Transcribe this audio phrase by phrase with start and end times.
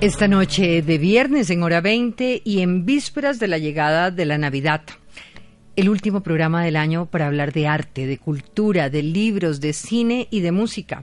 [0.00, 4.38] Esta noche de viernes en hora 20 y en vísperas de la llegada de la
[4.38, 4.82] Navidad.
[5.74, 10.28] El último programa del año para hablar de arte, de cultura, de libros, de cine
[10.30, 11.02] y de música.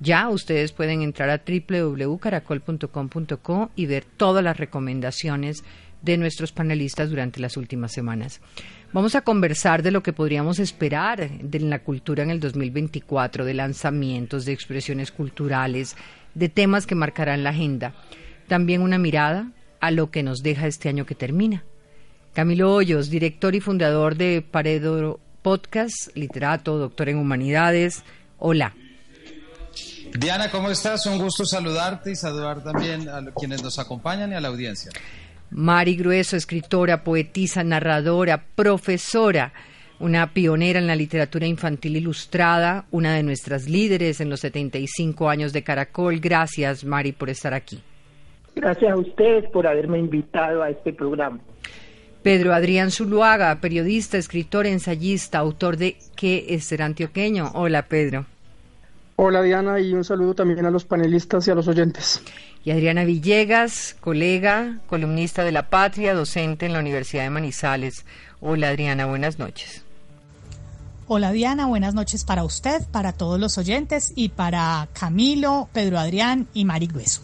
[0.00, 5.64] Ya ustedes pueden entrar a www.caracol.com.co y ver todas las recomendaciones
[6.04, 8.40] de nuestros panelistas durante las últimas semanas.
[8.92, 13.54] Vamos a conversar de lo que podríamos esperar de la cultura en el 2024, de
[13.54, 15.96] lanzamientos, de expresiones culturales,
[16.34, 17.94] de temas que marcarán la agenda
[18.48, 21.64] también una mirada a lo que nos deja este año que termina.
[22.32, 28.02] Camilo Hoyos, director y fundador de Paredo Podcast, literato, doctor en humanidades.
[28.38, 28.74] Hola.
[30.18, 31.06] Diana, ¿cómo estás?
[31.06, 34.90] Un gusto saludarte y saludar también a quienes nos acompañan y a la audiencia.
[35.50, 39.52] Mari Grueso, escritora, poetisa, narradora, profesora,
[40.00, 45.52] una pionera en la literatura infantil ilustrada, una de nuestras líderes en los 75 años
[45.52, 46.18] de Caracol.
[46.18, 47.80] Gracias, Mari, por estar aquí.
[48.56, 51.40] Gracias a ustedes por haberme invitado a este programa.
[52.22, 57.50] Pedro Adrián Zuluaga, periodista, escritor, ensayista, autor de ¿Qué es ser antioqueño?
[57.54, 58.24] Hola, Pedro.
[59.16, 62.22] Hola, Diana, y un saludo también a los panelistas y a los oyentes.
[62.64, 68.06] Y Adriana Villegas, colega, columnista de La Patria, docente en la Universidad de Manizales.
[68.40, 69.84] Hola, Adriana, buenas noches.
[71.06, 76.48] Hola Diana, buenas noches para usted, para todos los oyentes y para Camilo, Pedro Adrián
[76.54, 77.20] y Mari Grueso.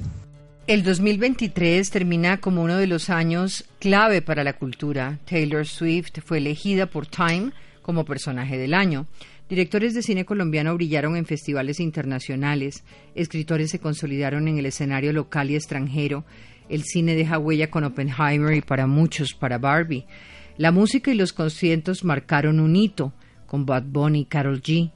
[0.66, 5.18] El 2023 termina como uno de los años clave para la cultura.
[5.24, 9.06] Taylor Swift fue elegida por Time como personaje del año.
[9.50, 12.84] Directores de cine colombiano brillaron en festivales internacionales,
[13.16, 16.24] escritores se consolidaron en el escenario local y extranjero,
[16.68, 20.06] el cine deja huella con Oppenheimer y para muchos para Barbie.
[20.56, 23.12] La música y los conciertos marcaron un hito
[23.46, 24.92] con Bad Bunny y Carol G.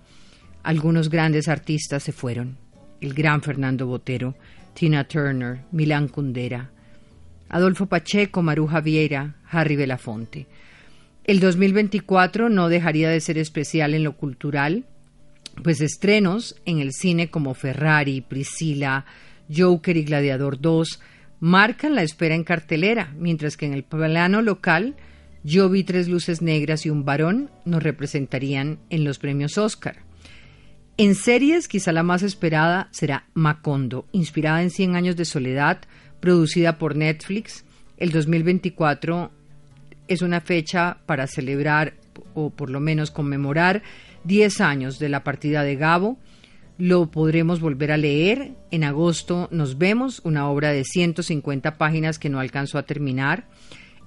[0.63, 2.57] Algunos grandes artistas se fueron.
[3.01, 4.37] El gran Fernando Botero,
[4.73, 6.71] Tina Turner, Milán Kundera,
[7.49, 10.47] Adolfo Pacheco, Maruja Viera, Harry Belafonte.
[11.25, 14.85] El 2024 no dejaría de ser especial en lo cultural,
[15.63, 19.07] pues estrenos en el cine como Ferrari, Priscila,
[19.55, 21.01] Joker y Gladiador 2
[21.41, 24.97] marcan la espera en cartelera, mientras que en el plano local
[25.43, 29.97] Yo vi tres luces negras y un varón nos representarían en los premios Oscar.
[30.97, 35.83] En series, quizá la más esperada será Macondo, inspirada en 100 años de soledad,
[36.21, 37.65] producida por Netflix.
[37.99, 39.33] El 2024
[40.09, 41.95] es una fecha para celebrar
[42.35, 43.83] o por lo menos conmemorar
[44.25, 46.19] 10 años de la partida de Gabo.
[46.79, 48.53] Lo podremos volver a leer.
[48.71, 53.47] En agosto nos vemos, una obra de 150 páginas que no alcanzó a terminar.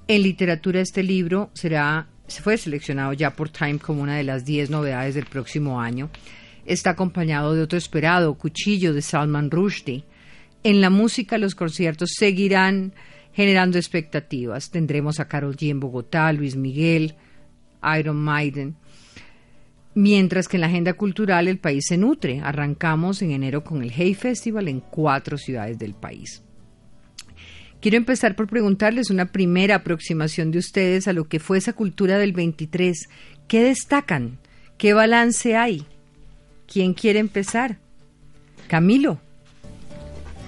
[0.08, 4.70] En literatura este libro será, fue seleccionado ya por Time como una de las 10
[4.70, 6.10] novedades del próximo año
[6.68, 10.04] está acompañado de otro esperado, Cuchillo de Salman Rushdie.
[10.64, 12.94] En la música los conciertos seguirán
[13.38, 14.72] generando expectativas.
[14.72, 17.14] Tendremos a Carol G en Bogotá, Luis Miguel,
[18.00, 18.76] Iron Maiden.
[19.94, 22.42] Mientras que en la agenda cultural el país se nutre.
[22.44, 26.42] Arrancamos en enero con el Hey Festival en cuatro ciudades del país.
[27.80, 32.18] Quiero empezar por preguntarles una primera aproximación de ustedes a lo que fue esa cultura
[32.18, 33.08] del 23.
[33.48, 34.40] ¿Qué destacan?
[34.80, 35.86] ¿Qué balance hay?
[36.66, 37.78] ¿Quién quiere empezar?
[38.68, 39.22] Camilo.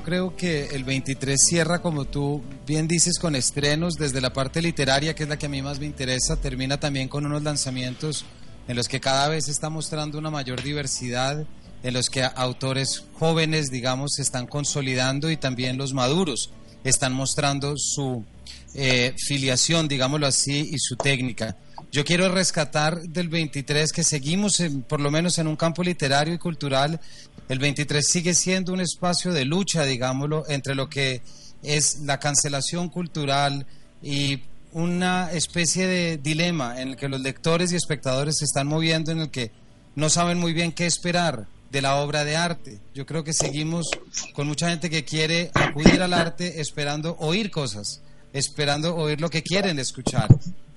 [0.09, 5.13] Creo que el 23 cierra, como tú bien dices, con estrenos desde la parte literaria,
[5.13, 8.25] que es la que a mí más me interesa, termina también con unos lanzamientos
[8.67, 11.45] en los que cada vez está mostrando una mayor diversidad,
[11.83, 16.49] en los que autores jóvenes, digamos, se están consolidando y también los maduros
[16.83, 18.25] están mostrando su
[18.73, 21.55] eh, filiación, digámoslo así, y su técnica.
[21.91, 26.37] Yo quiero rescatar del 23 que seguimos, por lo menos en un campo literario y
[26.37, 26.99] cultural,
[27.49, 31.21] el 23 sigue siendo un espacio de lucha, digámoslo, entre lo que
[31.63, 33.65] es la cancelación cultural
[34.03, 39.11] y una especie de dilema en el que los lectores y espectadores se están moviendo,
[39.11, 39.51] en el que
[39.95, 42.79] no saben muy bien qué esperar de la obra de arte.
[42.93, 43.87] Yo creo que seguimos
[44.33, 49.41] con mucha gente que quiere acudir al arte esperando oír cosas, esperando oír lo que
[49.41, 50.27] quieren escuchar.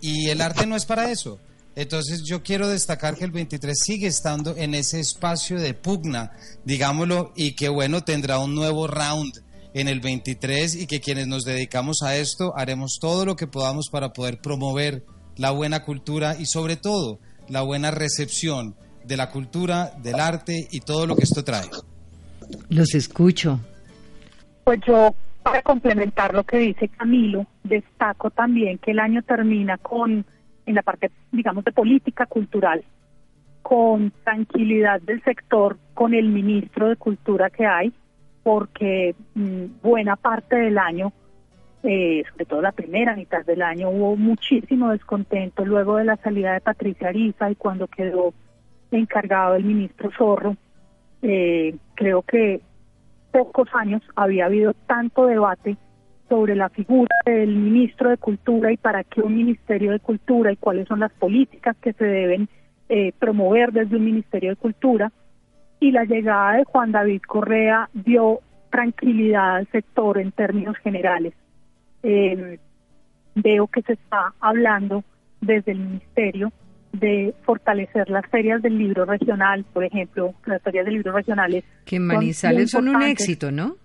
[0.00, 1.38] Y el arte no es para eso.
[1.74, 6.32] Entonces yo quiero destacar que el 23 sigue estando en ese espacio de pugna,
[6.64, 9.42] digámoslo, y que bueno, tendrá un nuevo round
[9.74, 13.88] en el 23 y que quienes nos dedicamos a esto haremos todo lo que podamos
[13.88, 15.04] para poder promover
[15.36, 20.80] la buena cultura y sobre todo la buena recepción de la cultura, del arte y
[20.80, 21.68] todo lo que esto trae.
[22.68, 23.60] Los escucho.
[24.64, 30.24] Pues yo, para complementar lo que dice Camilo, destaco también que el año termina con,
[30.66, 32.84] en la parte, digamos, de política cultural,
[33.62, 37.92] con tranquilidad del sector, con el ministro de Cultura que hay,
[38.42, 41.12] porque mm, buena parte del año,
[41.82, 46.54] eh, sobre todo la primera mitad del año, hubo muchísimo descontento luego de la salida
[46.54, 48.34] de Patricia Ariza y cuando quedó
[48.90, 50.56] encargado el ministro Zorro.
[51.22, 52.60] Eh, creo que
[53.30, 55.76] pocos años había habido tanto debate
[56.32, 60.56] sobre la figura del ministro de Cultura y para qué un ministerio de Cultura y
[60.56, 62.48] cuáles son las políticas que se deben
[62.88, 65.12] eh, promover desde un ministerio de Cultura
[65.78, 68.40] y la llegada de Juan David Correa dio
[68.70, 71.34] tranquilidad al sector en términos generales.
[72.02, 72.58] Eh,
[73.34, 75.04] veo que se está hablando
[75.42, 76.50] desde el ministerio
[76.92, 81.64] de fortalecer las ferias del libro regional, por ejemplo, las ferias del libro regionales.
[81.84, 83.76] Que en Manizales son, un éxito, ¿no?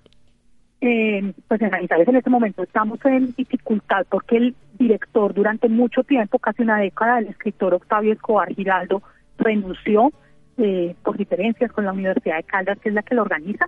[0.79, 6.03] Eh, pues en Manizales en este momento estamos en dificultad porque el director durante mucho
[6.03, 9.01] tiempo, casi una década, el escritor Octavio Escobar Giraldo,
[9.39, 10.11] renunció
[10.57, 13.67] eh, por diferencias con la Universidad de Caldas, que es la que lo organiza,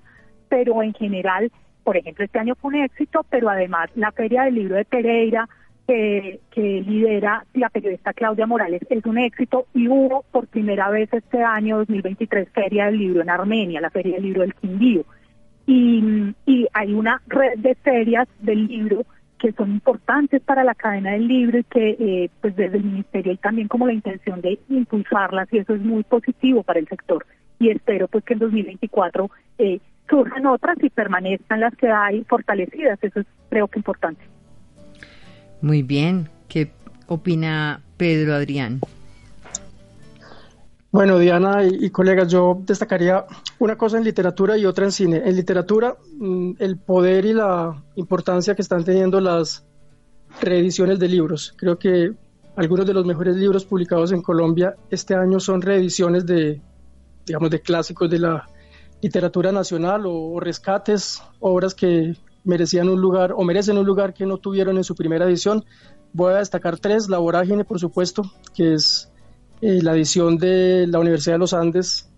[0.49, 1.51] pero en general,
[1.83, 5.49] por ejemplo, este año fue un éxito, pero además la Feria del Libro de Pereira,
[5.87, 11.11] que, que, lidera la periodista Claudia Morales es un éxito y hubo por primera vez
[11.11, 15.03] este año 2023 Feria del Libro en Armenia, la Feria del Libro del Quindío.
[15.71, 19.05] Y, y hay una red de ferias del libro
[19.37, 23.31] que son importantes para la cadena del libro y que eh, pues desde el ministerio
[23.33, 27.23] hay también como la intención de impulsarlas y eso es muy positivo para el sector.
[27.59, 29.29] Y espero pues que en 2024
[29.59, 29.79] eh,
[30.09, 32.97] surjan otras y permanezcan las que hay fortalecidas.
[33.03, 34.21] Eso es creo que importante.
[35.61, 36.29] Muy bien.
[36.47, 36.71] Qué
[37.05, 38.79] opina Pedro Adrián
[40.91, 43.25] bueno, Diana y, colegas, yo destacaría
[43.59, 45.21] una cosa en literatura y otra en cine.
[45.23, 49.65] En literatura, mm, el poder y la importancia que están teniendo las
[50.41, 51.53] reediciones de libros.
[51.57, 52.13] Creo que
[52.55, 56.59] algunos de los mejores libros publicados en Colombia este año son reediciones de,
[57.25, 58.49] digamos, de clásicos de la
[59.01, 64.37] literatura nacional o, rescates, obras que merecían un lugar o merecen un lugar que no
[64.37, 65.63] tuvieron en su primera edición.
[66.13, 68.23] Voy a destacar tres, La Vorágine, por supuesto,
[68.55, 69.11] que es
[69.61, 72.09] eh, la edición de la Universidad de los Andes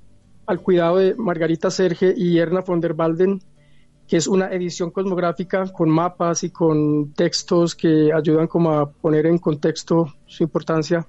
[0.46, 3.42] al cuidado de Margarita Serge y Erna von der Walden,
[4.08, 9.26] que es una edición cosmográfica con mapas y con textos que ayudan como a poner
[9.26, 11.08] en contexto su importancia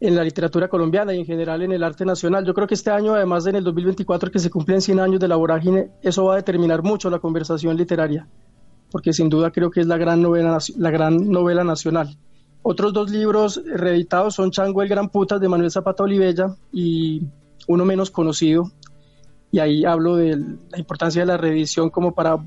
[0.00, 2.44] en la literatura colombiana y en general en el arte nacional.
[2.44, 5.28] Yo creo que este año, además en el 2024, que se cumplen 100 años de
[5.28, 8.28] la vorágine, eso va a determinar mucho la conversación literaria,
[8.90, 12.16] porque sin duda creo que es la gran novela, la gran novela nacional.
[12.66, 17.20] Otros dos libros reeditados son Chango el Gran Putas de Manuel Zapata Olivella y
[17.68, 18.70] uno menos conocido.
[19.52, 20.38] Y ahí hablo de
[20.70, 22.38] la importancia de la reedición como para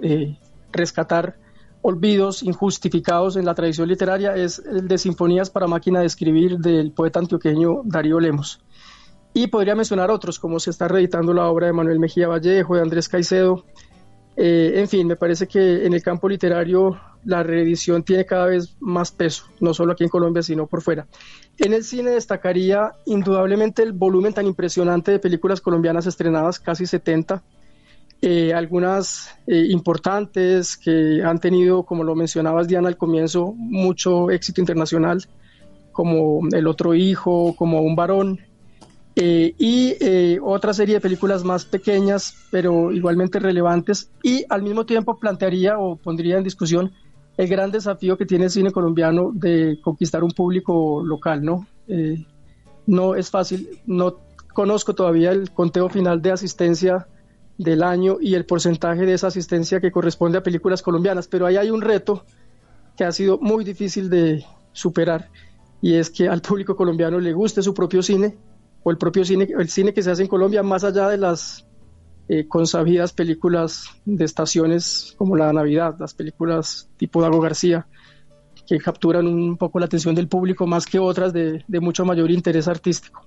[0.00, 0.38] eh,
[0.72, 1.36] rescatar
[1.82, 4.34] olvidos injustificados en la tradición literaria.
[4.34, 8.58] Es el de Sinfonías para máquina de escribir del poeta antioqueño Darío Lemos.
[9.34, 12.80] Y podría mencionar otros, como se está reeditando la obra de Manuel Mejía Vallejo, de
[12.80, 13.66] Andrés Caicedo.
[14.36, 18.76] Eh, en fin, me parece que en el campo literario la reedición tiene cada vez
[18.80, 21.06] más peso, no solo aquí en Colombia, sino por fuera.
[21.58, 27.42] En el cine destacaría indudablemente el volumen tan impresionante de películas colombianas estrenadas, casi 70,
[28.22, 34.60] eh, algunas eh, importantes que han tenido, como lo mencionabas Diana al comienzo, mucho éxito
[34.60, 35.26] internacional,
[35.92, 38.40] como El otro hijo, como Un varón,
[39.14, 45.18] eh, y otra serie de películas más pequeñas, pero igualmente relevantes, y al mismo tiempo
[45.18, 46.92] plantearía o pondría en discusión
[47.36, 51.66] el gran desafío que tiene el cine colombiano de conquistar un público local, ¿no?
[51.88, 52.24] Eh,
[52.86, 54.18] no es fácil, no
[54.52, 57.06] conozco todavía el conteo final de asistencia
[57.58, 61.56] del año y el porcentaje de esa asistencia que corresponde a películas colombianas, pero ahí
[61.56, 62.24] hay un reto
[62.96, 65.30] que ha sido muy difícil de superar
[65.80, 68.36] y es que al público colombiano le guste su propio cine
[68.82, 71.66] o el propio cine, el cine que se hace en Colombia, más allá de las
[72.28, 77.86] eh, consabidas películas de estaciones como la Navidad, las películas tipo Dago García,
[78.66, 82.68] que capturan un poco la atención del público más que otras de, mucho mayor interés
[82.68, 83.26] artístico.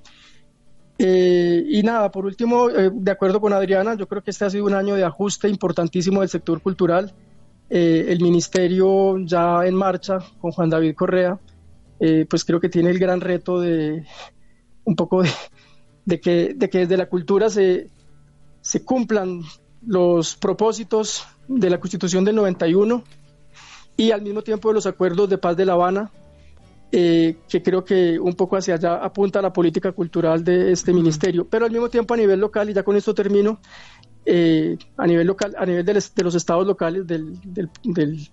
[0.97, 4.49] Eh, y nada, por último, eh, de acuerdo con Adriana, yo creo que este ha
[4.49, 7.13] sido un año de ajuste importantísimo del sector cultural.
[7.69, 11.37] el ministerio ya en marcha con Juan David Correa,
[12.29, 14.05] pues creo que tiene el gran reto de
[14.85, 15.23] un poco
[16.05, 17.89] de, que, de que desde la cultura se,
[18.61, 19.41] se cumplan
[19.85, 23.03] los propósitos de la Constitución del 91
[23.97, 26.11] y al mismo tiempo de los acuerdos de paz de La Habana,
[26.91, 31.47] eh, que creo que un poco hacia allá apunta la política cultural de este ministerio,
[31.47, 33.59] pero al mismo tiempo a nivel local, y ya con esto termino,
[34.25, 37.37] eh, a nivel local, a nivel de, los estados locales, del,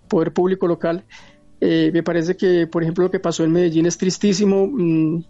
[0.09, 1.05] poder público local,
[1.61, 5.25] eh, me parece que, por ejemplo, lo que pasó en Medellín es tristísimo, mm,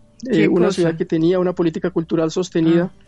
[0.51, 2.91] una ciudad que tenía una política cultural sostenida.
[2.93, 3.03] Ah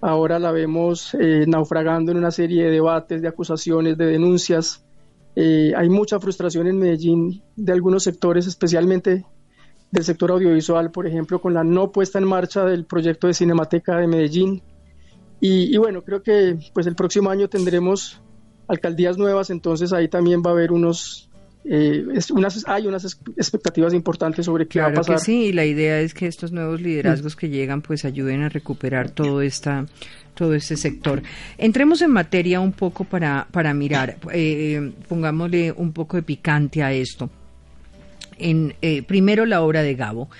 [0.00, 4.84] ahora la vemos eh, naufragando en una serie de debates, de acusaciones, de denuncias.
[5.36, 9.24] Eh, hay mucha frustración en Medellín de algunos sectores, especialmente
[9.90, 13.96] del sector audiovisual, por ejemplo, con la no puesta en marcha del proyecto de Cinemateca
[13.96, 14.62] de Medellín.
[15.40, 18.20] Y, y bueno, creo que pues el próximo año tendremos
[18.68, 21.29] alcaldías nuevas, entonces ahí también va a haber unos
[21.64, 23.04] eh, unas, hay unas
[23.36, 25.16] expectativas importantes sobre qué va a pasar.
[25.16, 28.48] Que sí, y la idea es que estos nuevos liderazgos que llegan pues ayuden a
[28.48, 29.86] recuperar todo esta
[30.34, 31.22] todo este sector.
[31.58, 36.92] Entremos en materia un poco para, para mirar, eh, pongámosle un poco de picante a
[36.92, 37.28] esto.
[38.38, 40.30] En, eh, primero la obra de Gabo.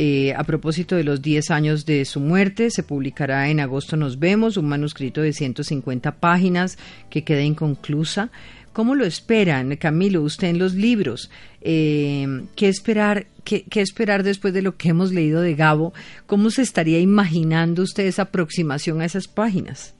[0.00, 4.20] Eh, a propósito de los 10 años de su muerte, se publicará en agosto Nos
[4.20, 6.78] Vemos, un manuscrito de 150 páginas
[7.10, 8.30] que queda inconclusa.
[8.78, 11.32] ¿Cómo lo esperan, Camilo, usted en los libros?
[11.62, 15.92] Eh, ¿qué, esperar, qué, ¿Qué esperar después de lo que hemos leído de Gabo?
[16.26, 19.96] ¿Cómo se estaría imaginando usted esa aproximación a esas páginas?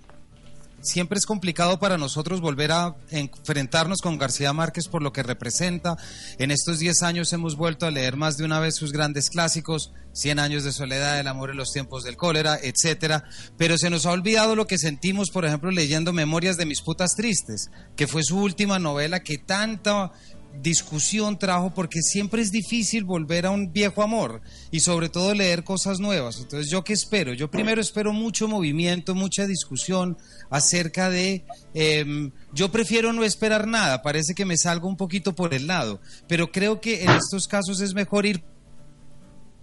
[0.80, 5.96] Siempre es complicado para nosotros volver a enfrentarnos con García Márquez por lo que representa.
[6.38, 9.92] En estos 10 años hemos vuelto a leer más de una vez sus grandes clásicos,
[10.12, 13.24] Cien años de soledad, El amor en los tiempos del cólera, etcétera,
[13.56, 17.14] pero se nos ha olvidado lo que sentimos, por ejemplo, leyendo Memorias de mis putas
[17.14, 20.10] tristes, que fue su última novela que tanta
[20.54, 24.40] discusión trajo porque siempre es difícil volver a un viejo amor
[24.70, 26.38] y sobre todo leer cosas nuevas.
[26.40, 27.32] Entonces, ¿yo qué espero?
[27.32, 30.18] Yo primero espero mucho movimiento, mucha discusión
[30.50, 31.44] acerca de...
[31.74, 36.00] Em, yo prefiero no esperar nada, parece que me salgo un poquito por el lado,
[36.26, 38.42] pero creo que en estos casos es mejor ir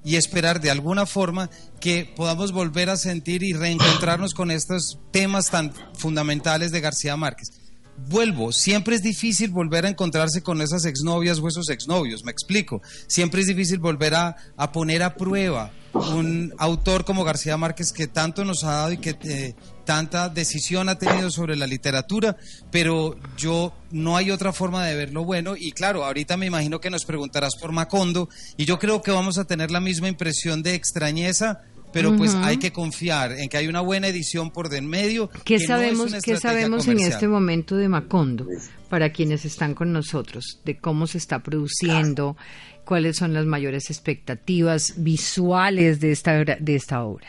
[0.04, 1.50] y esperar de alguna forma
[1.80, 7.65] que podamos volver a sentir y reencontrarnos con estos temas tan fundamentales de García Márquez
[7.98, 12.82] vuelvo, siempre es difícil volver a encontrarse con esas exnovias o esos exnovios, me explico.
[13.08, 14.36] Siempre es difícil volver a,
[14.74, 19.18] poner a prueba un autor como García Márquez que tanto nos ha dado y que
[19.24, 22.36] eh, tanta decisión ha tenido sobre la literatura,
[22.70, 26.90] pero yo no hay otra forma de verlo bueno y claro, ahorita me imagino que
[26.90, 30.74] nos preguntarás por Macondo y yo creo que vamos a tener la misma impresión de
[30.76, 31.62] extrañeza
[31.96, 35.30] pero pues hay que confiar en que hay una buena edición por de en medio.
[35.46, 38.46] ¿Qué sabemos, ¿qué sabemos en este momento de Macondo
[38.90, 40.60] para quienes están con nosotros?
[40.66, 42.36] De cómo se está produciendo,
[42.84, 47.28] cuáles son las mayores expectativas visuales de esta, de esta obra.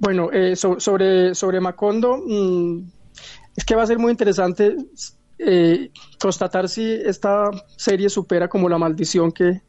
[0.00, 2.78] Bueno, eh, sobre, sobre Macondo, mm,
[3.54, 4.76] es que va a ser muy interesante
[5.38, 9.60] eh, constatar si esta serie supera como la maldición que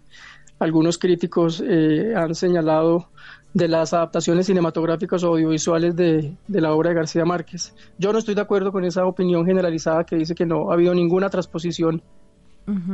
[0.59, 3.09] algunos críticos eh, han señalado
[3.53, 7.75] de las adaptaciones cinematográficas o audiovisuales de, la obra de García Márquez.
[7.99, 10.93] Yo no estoy de acuerdo con esa opinión generalizada que dice que no ha habido
[10.95, 12.01] ninguna transposición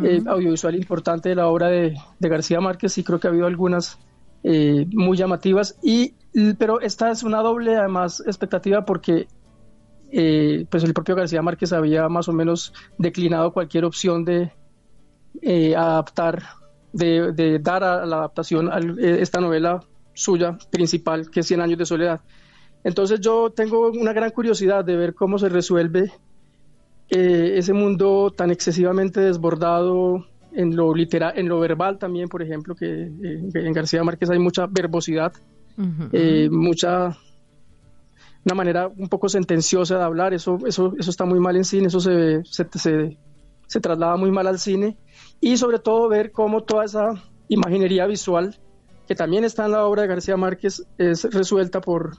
[0.04, 2.92] eh, audiovisual importante de la obra de, García Márquez.
[2.92, 4.00] Sí creo que ha habido algunas
[4.44, 6.14] eh, muy llamativas, y,
[6.58, 9.28] pero esta es una doble además expectativa porque
[10.12, 14.52] eh, pues el propio García Márquez había más o menos declinado cualquier opción de
[15.76, 16.44] adaptar,
[16.92, 19.86] de, de, dar a la adaptación a esta novela
[20.20, 22.22] suya principal, que es Cien años de soledad.
[22.84, 26.12] Entonces yo tengo una gran curiosidad de ver cómo se resuelve
[27.10, 32.76] eh, ese mundo tan excesivamente desbordado en lo literal, en lo verbal también, por ejemplo,
[32.76, 35.34] que eh, en García Márquez hay mucha verbosidad,
[36.12, 37.18] eh, mucha
[38.46, 41.88] una manera un poco sentenciosa de hablar, eso, eso, eso está muy mal en cine,
[41.88, 43.18] eso se, se, se,
[43.68, 44.98] se traslada muy mal al cine,
[45.42, 47.10] y sobre todo ver cómo toda esa
[47.50, 48.56] imaginería visual
[49.10, 52.18] que también está en la obra de García Márquez, es resuelta por,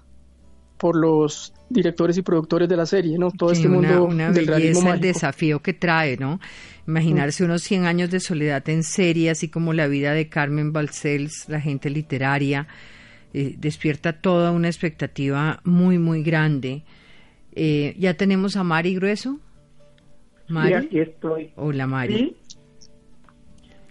[0.76, 3.30] por los directores y productores de la serie, ¿no?
[3.30, 6.40] Todo este mundo una del belleza, el desafío que trae, ¿no?
[6.88, 11.48] Imaginarse unos 100 años de soledad en serie, así como la vida de Carmen Balcells,
[11.48, 12.66] la gente literaria,
[13.34, 16.82] eh, despierta toda una expectativa muy, muy grande.
[17.52, 19.38] Eh, ¿Ya tenemos a Mari Grueso?
[20.48, 20.74] Mari.
[20.74, 21.52] aquí estoy.
[21.54, 22.34] Hola, Mari.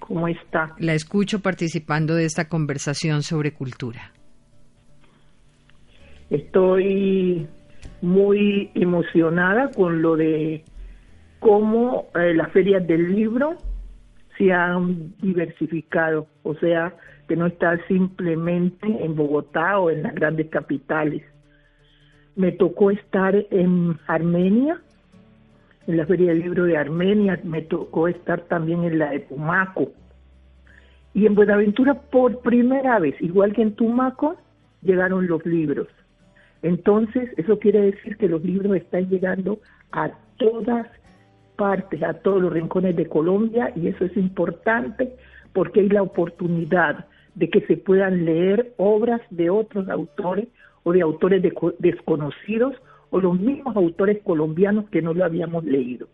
[0.10, 0.74] ¿Cómo está?
[0.80, 4.12] La escucho participando de esta conversación sobre cultura.
[6.32, 7.48] Estoy
[8.01, 10.63] muy emocionada con lo de
[11.38, 13.58] cómo eh, las ferias del libro
[14.36, 16.96] se han diversificado, o sea,
[17.28, 21.22] que no está simplemente en Bogotá o en las grandes capitales.
[22.36, 24.82] Me tocó estar en Armenia,
[25.86, 29.92] en la Feria del Libro de Armenia, me tocó estar también en la de Tumaco.
[31.20, 34.38] Y en Buenaventura por primera vez, igual que en Tumaco,
[34.82, 35.90] llegaron los libros.
[36.62, 39.60] Entonces, eso quiere decir que los libros están llegando
[39.92, 40.88] a todas
[41.58, 45.14] partes, a todos los rincones de Colombia y eso es importante
[45.52, 50.48] porque hay la oportunidad de que se puedan leer obras de otros autores
[50.84, 51.44] o de autores
[51.80, 52.76] desconocidos
[53.10, 56.08] o los mismos autores colombianos que no lo habíamos leído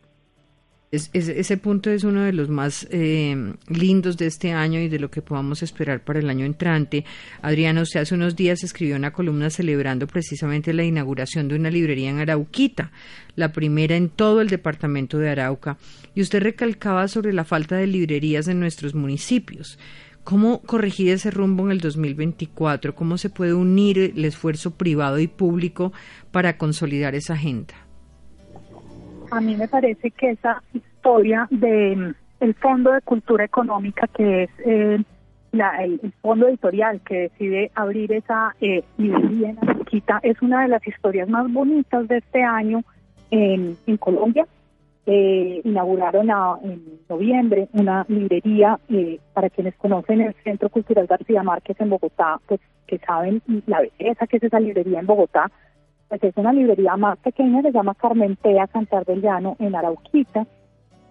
[0.92, 5.10] ese punto es uno de los más eh, lindos de este año y de lo
[5.12, 7.06] que podamos esperar para el año entrante.
[7.42, 12.10] Adriana, usted hace unos días escribió una columna celebrando precisamente la inauguración de una librería
[12.10, 12.92] en Arauquita,
[13.36, 15.77] la primera en todo el departamento de Arauca,
[16.13, 19.77] y usted recalcaba sobre la falta de librerías en nuestros municipios.
[20.24, 22.96] ¿Cómo corregir ese rumbo en el 2024?
[22.96, 25.94] ¿Cómo se puede unir el esfuerzo privado y público
[26.32, 27.85] para consolidar esa agenda?
[29.36, 34.44] A mí me parece que esa historia de mm, el Fondo de Cultura Económica, que
[34.44, 35.04] es eh,
[35.80, 40.86] el, fondo editorial que decide abrir esa eh, librería en Arquita, es una de las
[40.88, 42.84] historias más bonitas de este año
[43.32, 44.48] en, Colombia.
[45.08, 46.30] Eh, inauguraron
[46.63, 52.39] en noviembre una librería, eh, para quienes conocen el Centro Cultural García Márquez en Bogotá,
[52.48, 55.51] pues que saben la belleza que es esa librería en Bogotá,
[56.10, 60.46] pues es una librería más pequeña, se llama Carmentea Cantar del Llano en Arauquita,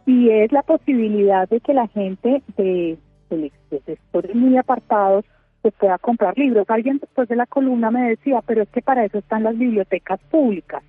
[0.06, 2.98] y es la posibilidad de que la gente de,
[3.30, 3.52] de,
[3.86, 5.24] sectores muy apartados
[5.62, 6.66] pues pueda comprar libros.
[6.68, 10.20] Alguien después de la columna me decía, pero es que para eso están las bibliotecas
[10.30, 10.82] públicas.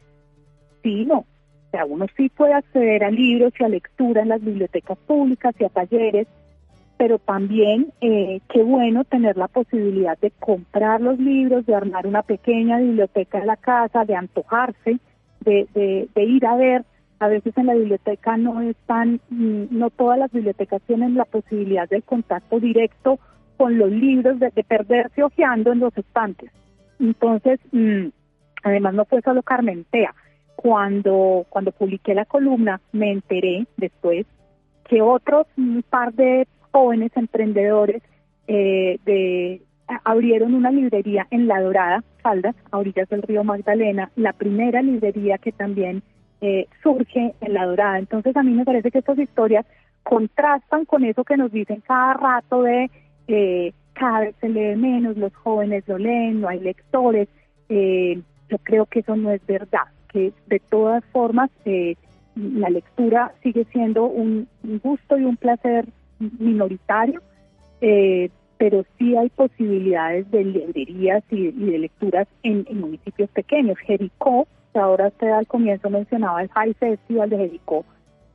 [0.83, 1.19] Sí, no.
[1.19, 5.55] O sea, uno sí puede acceder a libros y a lectura en las bibliotecas públicas
[5.59, 6.27] y a talleres,
[6.97, 12.21] pero también eh, qué bueno tener la posibilidad de comprar los libros, de armar una
[12.21, 14.99] pequeña biblioteca en la casa, de antojarse,
[15.41, 15.67] de,
[16.13, 16.85] de, ir a ver.
[17.19, 21.87] A veces en la biblioteca no están, mm, no todas las bibliotecas tienen la posibilidad
[21.87, 23.19] del contacto directo
[23.57, 26.51] con los libros, de, perderse ojeando en los estantes.
[26.99, 28.07] Entonces, mm,
[28.63, 30.13] además no fue solo Carmentea.
[30.55, 34.25] Cuando, cuando publiqué la columna, me enteré después
[34.89, 38.03] que otros un par de jóvenes emprendedores
[38.49, 39.61] eh, de,
[40.03, 45.37] abrieron una librería en La Dorada, Caldas, a orillas del río Magdalena, la primera librería
[45.37, 46.03] que también
[46.41, 47.97] eh, surge en La Dorada.
[47.97, 49.65] Entonces a mí me parece que estas historias
[50.03, 52.91] contrastan con eso que nos dicen cada rato de
[53.29, 57.29] eh, cada vez se lee menos, los jóvenes lo leen, no hay lectores.
[57.69, 61.49] yo creo que eso no es verdad, que de todas formas
[62.35, 64.49] la lectura sigue siendo un
[64.83, 65.85] gusto y un placer
[66.19, 67.21] minoritario,
[67.81, 73.77] eh, pero sí hay posibilidades de librerías y, de lecturas en, municipios pequeños.
[73.79, 77.85] Jericó, que ahora usted al comienzo mencionaba el High Festival de Jericó,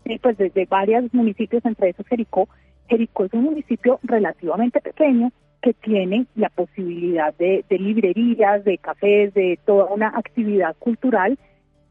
[0.04, 2.48] eh, pues desde varios municipios, entre esos Jericó.
[2.88, 9.34] Jericó es un municipio relativamente pequeño que tiene la posibilidad de, de librerías, de cafés,
[9.34, 11.38] de toda una actividad cultural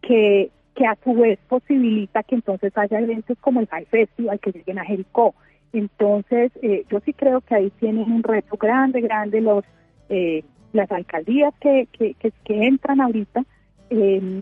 [0.01, 4.51] que, que a su vez posibilita que entonces haya eventos como el High Festival que
[4.51, 5.35] lleguen a Jericó.
[5.73, 9.63] Entonces, eh, yo sí creo que ahí tienen un reto grande, grande los
[10.09, 13.43] eh, las alcaldías que, que, que, que entran ahorita.
[13.89, 14.41] Eh,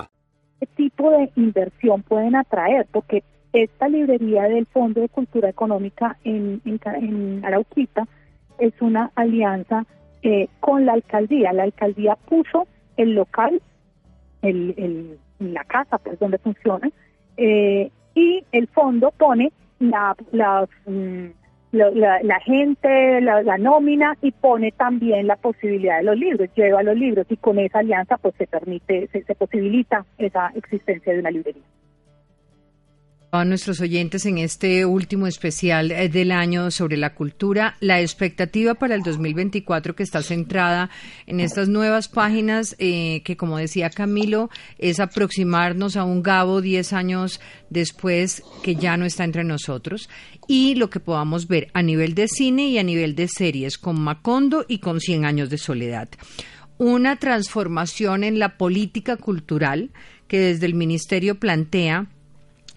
[0.67, 7.45] tipo de inversión pueden atraer, porque esta librería del Fondo de Cultura Económica en, en,
[7.45, 8.07] Arauquita
[8.59, 9.85] es una alianza
[10.21, 11.51] eh, con la alcaldía.
[11.51, 13.61] La alcaldía puso el local,
[14.41, 16.89] el, la casa, pues donde funciona,
[17.37, 20.15] eh, y el fondo pone la,
[20.85, 21.25] mm,
[21.71, 27.25] la, gente, la, nómina y pone también la posibilidad de los libros, lleva los libros
[27.29, 31.63] y con esa alianza pues se permite, se posibilita esa existencia de una librería
[33.31, 37.75] a nuestros oyentes en este último especial eh, del año sobre la cultura.
[37.79, 40.89] La expectativa para el 2024 que está centrada
[41.27, 46.91] en estas nuevas páginas eh, que, como decía Camilo, es aproximarnos a un Gabo 10
[46.91, 50.09] años después que ya no está entre nosotros
[50.47, 53.99] y lo que podamos ver a nivel de cine y a nivel de series con
[53.99, 56.09] Macondo y con 100 años de soledad.
[56.77, 59.91] Una transformación en la política cultural
[60.27, 62.07] que desde el Ministerio plantea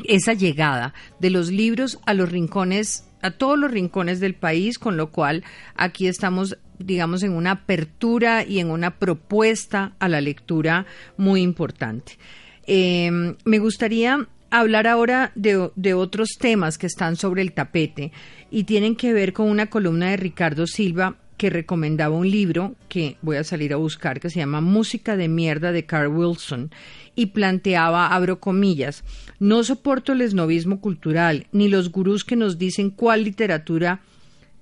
[0.04, 4.96] esa llegada de los libros a los rincones, a todos los rincones del país, con
[4.96, 5.44] lo cual
[5.76, 12.18] aquí estamos digamos, en una apertura y en una propuesta a la lectura muy importante.
[12.66, 14.26] Em, me gustaría
[14.60, 18.12] hablar ahora de, de, otros temas que están sobre el tapete
[18.50, 23.16] y tienen que ver con una columna de Ricardo Silva que recomendaba un libro que
[23.22, 26.70] voy a salir a buscar que se llama Música de mierda de Carl Wilson
[27.16, 29.04] y planteaba, abro comillas,
[29.38, 34.00] no soporto el esnovismo cultural, ni los gurús que nos dicen cuál literatura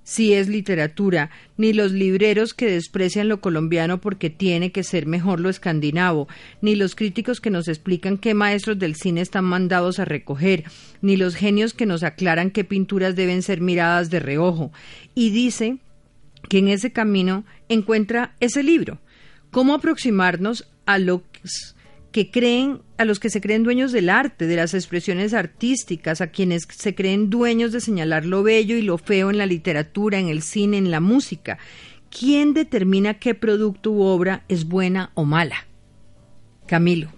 [0.03, 5.39] si es literatura, ni los libreros que desprecian lo colombiano porque tiene que ser mejor
[5.39, 6.27] lo escandinavo,
[6.61, 10.65] ni los críticos que nos explican qué maestros del cine están mandados a recoger,
[11.01, 14.71] ni los genios que nos aclaran qué pinturas deben ser miradas de reojo.
[15.15, 15.77] Y dice
[16.49, 18.99] que en ese camino encuentra ese libro,
[19.51, 21.39] cómo aproximarnos a los que
[22.29, 26.67] creen, a los que se creen dueños del arte, de las expresiones artísticas, a quienes
[26.69, 30.41] se creen dueños de señalar lo bello y lo feo en la literatura, en el
[30.43, 31.57] cine, en la música.
[32.09, 35.65] ¿Quién determina qué producto u obra es buena o mala?
[36.67, 37.09] Camilo.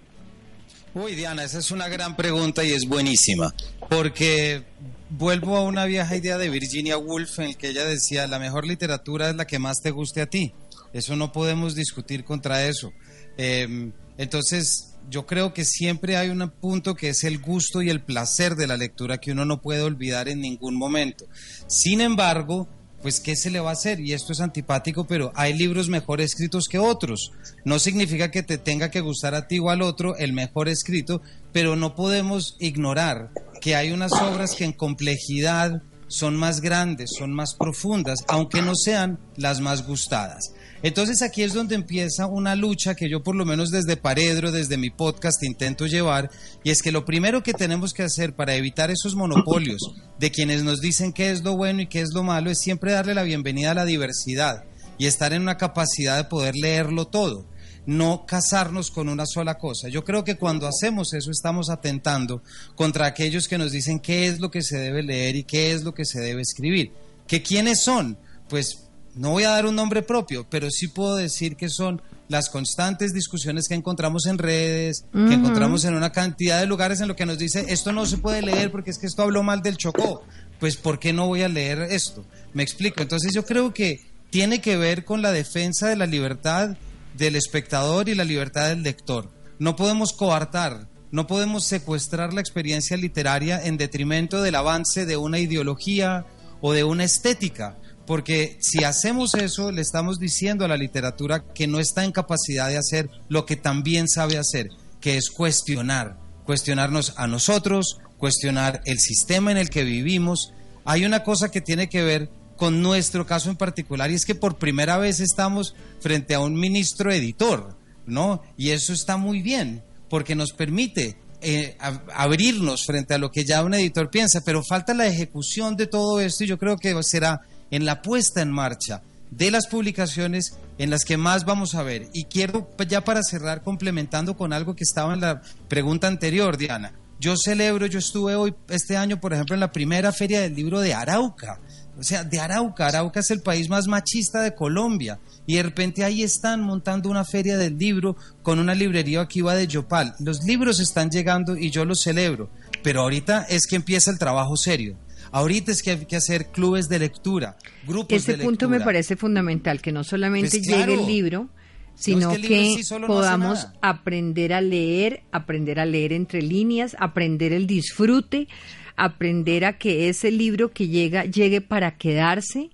[0.94, 3.54] Uy, Diana, esa es una gran pregunta y es buenísima,
[3.90, 4.62] porque
[5.10, 8.66] vuelvo a una vieja idea de Virginia Woolf en la que ella decía, la mejor
[8.66, 10.54] literatura es la que más te guste a ti.
[10.94, 12.92] Eso no podemos discutir contra eso.
[13.36, 18.02] Em, entonces, yo creo que siempre hay un punto que es el gusto y el
[18.02, 21.26] placer de la lectura que uno no puede olvidar en ningún momento.
[21.66, 22.68] Sin embargo,
[23.02, 24.00] pues ¿qué se le va a hacer?
[24.00, 27.30] Y esto es antipático, pero hay libros mejor escritos que otros.
[27.64, 31.22] No significa que te tenga que gustar a ti o al otro el mejor escrito,
[31.52, 37.32] pero no podemos ignorar que hay unas obras que en complejidad son más grandes, son
[37.32, 40.52] más profundas, aunque no sean las más gustadas.
[40.82, 44.76] Entonces aquí es donde empieza una lucha que yo por lo menos desde Paredro, desde
[44.76, 46.30] mi podcast intento llevar,
[46.62, 49.80] y es que lo primero que tenemos que hacer para evitar esos monopolios
[50.18, 52.92] de quienes nos dicen qué es lo bueno y qué es lo malo es siempre
[52.92, 54.64] darle la bienvenida a la diversidad
[54.98, 57.46] y estar en una capacidad de poder leerlo todo
[57.86, 59.88] no casarnos con una sola cosa.
[59.88, 62.42] Yo creo que cuando hacemos eso estamos atentando
[62.74, 65.84] contra aquellos que nos dicen qué es lo que se debe leer y qué es
[65.84, 66.92] lo que se debe escribir.
[67.26, 68.18] ¿Que quiénes son?
[68.48, 68.85] Pues
[69.16, 73.14] no voy a dar un nombre propio, pero sí puedo decir que son las constantes
[73.14, 77.24] discusiones que encontramos en redes, que encontramos en una cantidad de lugares en lo que
[77.24, 80.22] nos dice, esto no se puede leer porque es que esto habló mal del Chocó.
[80.60, 82.24] Pues, ¿por qué no voy a leer esto?
[82.52, 83.02] Me explico.
[83.02, 84.00] Entonces, yo creo que
[84.30, 86.76] tiene que ver con la defensa de la libertad
[87.16, 89.30] del espectador y la libertad del lector.
[89.58, 95.38] No podemos coartar, no podemos secuestrar la experiencia literaria en detrimento del avance de una
[95.38, 96.26] ideología
[96.60, 101.66] o de una estética porque si hacemos eso, le estamos diciendo a la literatura que
[101.66, 104.68] no está en capacidad de hacer lo que también sabe hacer,
[105.00, 110.52] que es cuestionar, cuestionarnos a nosotros, cuestionar el sistema en el que vivimos.
[110.84, 114.34] Hay una cosa que tiene que ver con nuestro caso en particular y es que
[114.34, 118.42] por primera vez estamos frente a un ministro editor, ¿no?
[118.56, 121.76] Y eso está muy bien, porque nos permite eh,
[122.14, 126.20] abrirnos frente a lo que ya un editor piensa, pero falta la ejecución de todo
[126.20, 130.90] esto y yo creo que será en la puesta en marcha de las publicaciones en
[130.90, 132.08] las que más vamos a ver.
[132.12, 136.92] Y quiero ya para cerrar complementando con algo que estaba en la pregunta anterior, Diana.
[137.18, 140.80] Yo celebro, yo estuve hoy, este año, por ejemplo, en la primera feria del libro
[140.80, 141.60] de Arauca.
[141.98, 142.88] O sea, de Arauca.
[142.88, 145.18] Arauca es el país más machista de Colombia.
[145.46, 149.54] Y de repente ahí están montando una feria del libro con una librería aquí va
[149.54, 150.14] de Yopal.
[150.18, 152.50] Los libros están llegando y yo los celebro.
[152.82, 154.98] Pero ahorita es que empieza el trabajo serio
[155.36, 158.36] Ahorita es que hay que hacer clubes de lectura, grupos de lectura.
[158.36, 161.50] Ese punto me parece fundamental, que no solamente pues llegue el libro,
[161.94, 168.48] sino que, podamos aprender a leer, aprender a leer entre líneas, aprender el disfrute,
[168.96, 172.70] aprender a que ese libro que llega llegue para quedarse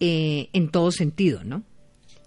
[0.00, 1.62] eh, en todo sentido, ¿no?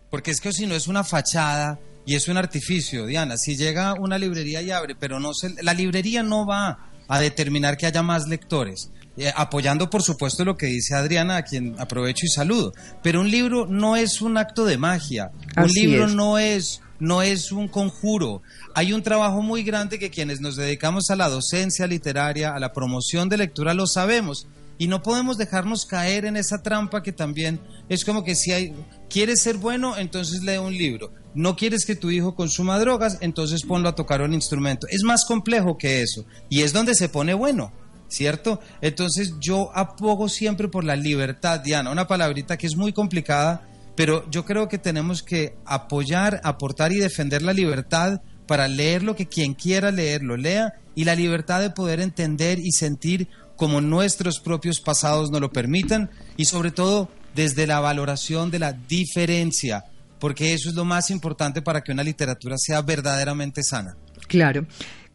[0.10, 3.36] Porque es que si no es una fachada y es un artificio, Diana.
[3.36, 7.76] Si llega una librería y abre, pero no se, la librería no va a determinar
[7.76, 8.90] que haya más lectores.
[9.18, 12.74] Eh, apoyando por supuesto lo que dice Adriana, a quien aprovecho y saludo.
[13.02, 17.52] Pero un libro no es un acto de magia, un libro no es no es
[17.52, 18.42] un conjuro.
[18.74, 22.74] Hay un trabajo muy grande que quienes nos dedicamos a la docencia literaria, a la
[22.74, 24.48] promoción de lectura, lo sabemos.
[24.78, 28.74] Y no podemos dejarnos caer en esa trampa que también es como que si hay,
[29.10, 31.14] quieres ser bueno, entonces lee un libro.
[31.34, 34.88] No quieres que tu hijo consuma drogas, entonces ponlo a tocar un instrumento.
[34.90, 36.26] Es más complejo que eso.
[36.50, 37.72] Y es donde se pone bueno.
[38.08, 38.60] ¿Cierto?
[38.82, 44.30] Entonces yo abogo siempre por la libertad, Diana, una palabrita que es muy complicada, pero
[44.30, 49.28] yo creo que tenemos que apoyar, aportar y defender la libertad para leer lo que
[49.28, 54.40] quien quiera leer lo lea y la libertad de poder entender y sentir como nuestros
[54.40, 59.86] propios pasados nos lo permitan y sobre todo desde la valoración de la diferencia,
[60.20, 63.96] porque eso es lo más importante para que una literatura sea verdaderamente sana.
[64.28, 64.66] Claro.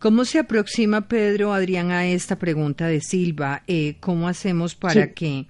[0.01, 3.63] ¿Cómo se aproxima Pedro Adrián a esta pregunta de Silva?
[3.67, 5.47] Eh, ¿Cómo hacemos para que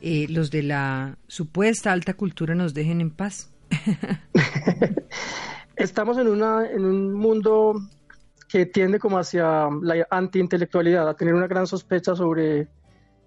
[0.00, 3.50] eh, los de la supuesta alta cultura nos dejen en paz?
[5.76, 7.82] Estamos en, una, en un mundo
[8.48, 12.68] que tiende como hacia la antiintelectualidad, a tener una gran sospecha sobre,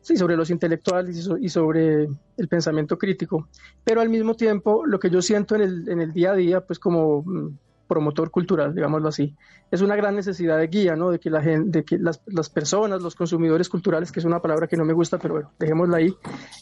[0.02, 3.50] sí, sobre los intelectuales y, sobre el pensamiento crítico.
[3.84, 6.62] Pero al mismo tiempo, lo que yo siento en el, en el día a día,
[6.62, 7.50] pues como mm,
[7.88, 9.36] promotor cultural, digámoslo así.
[9.72, 11.12] Es una gran necesidad de guía, ¿no?
[11.12, 14.42] De que, la gente, de que las, las personas, los consumidores culturales, que es una
[14.42, 16.16] palabra que no me gusta, pero bueno, dejémosla ahí,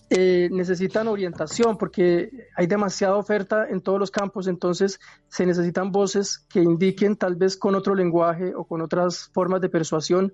[0.09, 6.45] eh, necesitan orientación porque hay demasiada oferta en todos los campos, entonces se necesitan voces
[6.49, 10.33] que indiquen tal vez con otro lenguaje o con otras formas de persuasión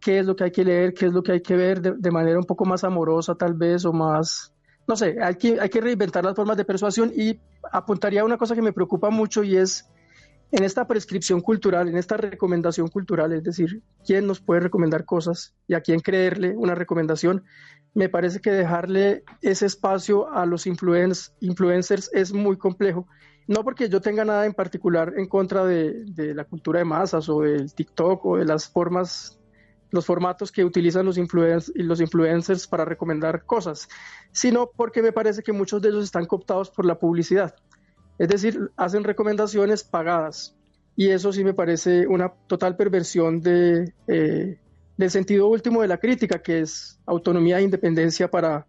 [0.00, 1.92] qué es lo que hay que leer, qué es lo que hay que ver de,
[1.98, 4.52] de manera un poco más amorosa tal vez o más
[4.88, 7.38] no sé, hay que, hay que reinventar las formas de persuasión y
[7.70, 9.86] apuntaría a una cosa que me preocupa mucho y es
[10.50, 15.54] en esta prescripción cultural, en esta recomendación cultural, es decir, quién nos puede recomendar cosas
[15.66, 17.44] y a quién creerle una recomendación,
[17.94, 23.06] me parece que dejarle ese espacio a los influencers es muy complejo.
[23.46, 27.40] No porque yo tenga nada en particular en contra de, la cultura de masas o
[27.40, 29.38] del TikTok o de las formas,
[29.90, 31.18] los formatos que utilizan los,
[31.74, 33.88] los influencers para recomendar cosas,
[34.32, 37.54] sino porque me parece que muchos de ellos están cooptados por la publicidad.
[38.18, 40.54] Es decir, hacen recomendaciones pagadas.
[40.96, 44.58] Y eso sí me parece una total perversión de, eh,
[44.96, 48.66] del sentido último de la crítica, que es autonomía e independencia para...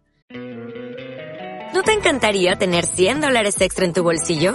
[1.74, 4.54] ¿No te encantaría tener 100 dólares extra en tu bolsillo?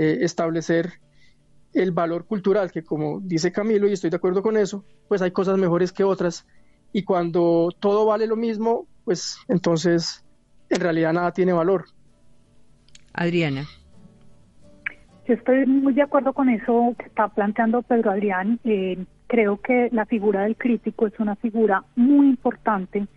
[0.00, 1.00] Eh, establecer
[1.74, 5.32] el valor cultural, que como dice Camilo, y estoy de acuerdo con eso, pues hay
[5.32, 6.46] cosas mejores que otras.
[6.92, 10.24] Y cuando todo vale lo mismo, pues entonces
[10.70, 11.86] en realidad nada tiene valor.
[13.12, 13.66] Adriana.
[15.26, 18.60] Yo estoy muy de acuerdo con eso que está planteando Pedro Adrián.
[18.62, 23.08] Eh, creo que la figura del crítico es una figura muy importante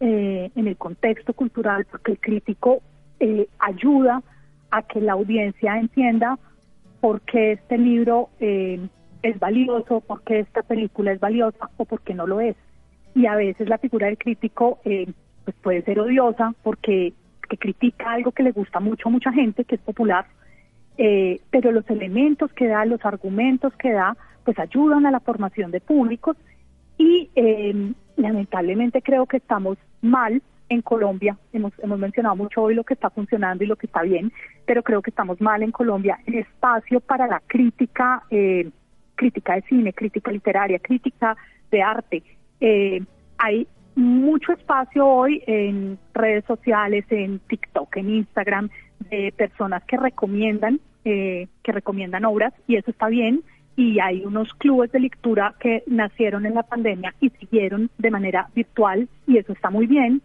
[0.00, 2.82] eh, en el contexto cultural porque el crítico
[3.58, 4.35] ayuda a
[4.82, 6.38] que la audiencia entienda
[7.00, 8.80] por qué este libro eh,
[9.22, 12.56] es valioso, por qué esta película es valiosa o por qué no lo es.
[13.14, 15.10] Y a veces la figura del crítico eh,
[15.44, 17.12] pues puede ser odiosa porque
[17.48, 20.26] que critica algo que le gusta mucho a mucha gente, que es popular,
[20.98, 25.70] eh, pero los elementos que da, los argumentos que da, pues ayudan a la formación
[25.70, 26.36] de públicos
[26.98, 27.30] y
[28.16, 33.10] lamentablemente creo que estamos mal en Colombia, hemos, hemos mencionado mucho hoy lo que está
[33.10, 34.32] funcionando y lo que está bien,
[34.64, 36.18] pero creo que estamos mal en Colombia.
[36.26, 38.70] En espacio para la crítica, eh,
[39.14, 41.36] crítica de cine, crítica literaria, crítica
[41.70, 42.22] de arte.
[42.60, 43.00] Eh,
[43.38, 48.68] hay mucho espacio hoy en redes sociales, en TikTok, en Instagram,
[49.10, 53.42] de personas que recomiendan, eh, que recomiendan obras y eso está bien,
[53.76, 58.48] y hay unos clubes de lectura que nacieron en la pandemia y siguieron de manera
[58.54, 60.22] virtual y eso está muy bien,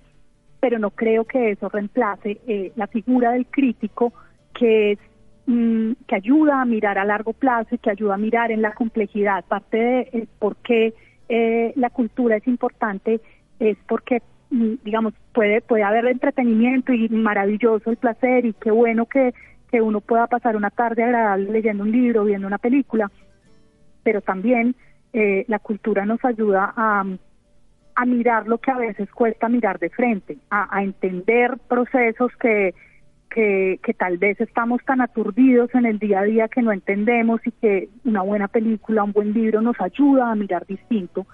[0.61, 4.13] pero no creo que eso reemplace eh, la figura del crítico
[4.53, 4.99] que es
[5.47, 8.73] mm, que ayuda a mirar a largo plazo y que ayuda a mirar en la
[8.73, 9.43] complejidad.
[9.45, 10.93] Parte de por qué
[11.27, 13.19] eh, la cultura es importante
[13.59, 14.21] es porque
[14.51, 19.33] mm, digamos puede puede haber entretenimiento y maravilloso el placer y qué bueno que
[19.71, 23.09] que uno pueda pasar una tarde agradable leyendo un libro, viendo una película,
[24.03, 24.75] pero también
[25.13, 27.05] eh, la cultura nos ayuda a,
[28.01, 32.73] a, mirar lo que a veces cuesta mirar de frente, a, entender procesos que,
[33.29, 37.51] que, tal vez estamos tan aturdidos en el día a día que no entendemos y
[37.51, 41.25] que una buena película, un buen libro nos ayuda a mirar distinto.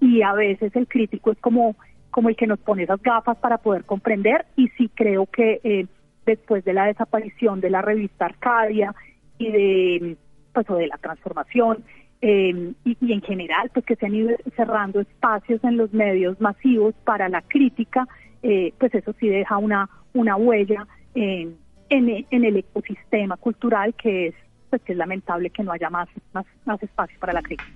[0.00, 1.76] Y a veces el crítico es como,
[2.10, 4.46] como el que nos pone esas gafas para poder comprender.
[4.56, 5.86] Y sí creo que eh,
[6.26, 8.94] después de la desaparición de la revista Arcadia
[9.38, 10.16] y de
[10.52, 11.84] pues o de la transformación
[12.26, 16.94] Em, y, en general pues que se han ido cerrando espacios en los medios masivos
[17.04, 18.08] para la crítica,
[18.42, 21.58] eh, pues eso sí deja una, una huella en,
[21.90, 24.34] en, el ecosistema cultural que es
[24.70, 27.70] pues que es lamentable que no haya más, más, más espacio para la crítica.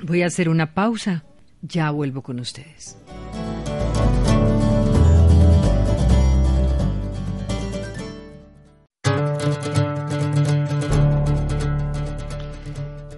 [0.00, 1.24] Voy a hacer una pausa,
[1.60, 2.96] ya vuelvo con ustedes.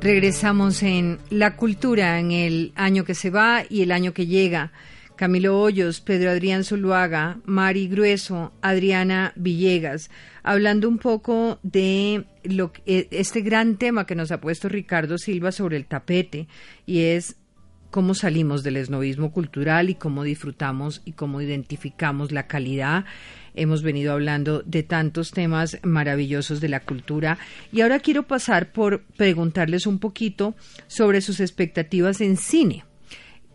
[0.04, 4.70] Regresamos en la cultura en el año que se va y el año que llega.
[5.16, 10.10] Camilo Hoyos, Pedro Adrián Zuluaga, Mari Grueso, Adriana Villegas,
[10.42, 15.52] hablando un poco de lo, e, este gran tema que nos ha puesto Ricardo Silva
[15.52, 16.48] sobre el tapete
[16.84, 17.36] y es
[17.90, 23.06] cómo salimos del esnovismo cultural y cómo disfrutamos y cómo identificamos la calidad
[23.56, 27.38] Hemos venido hablando de tantos temas maravillosos de la cultura
[27.72, 30.56] y ahora quiero pasar por preguntarles un poquito
[30.88, 32.84] sobre sus expectativas en cine.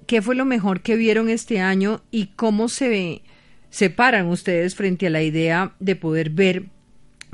[0.07, 3.21] ¿Qué fue lo mejor que vieron este año y cómo se
[3.69, 6.67] separan ustedes frente a la idea de poder ver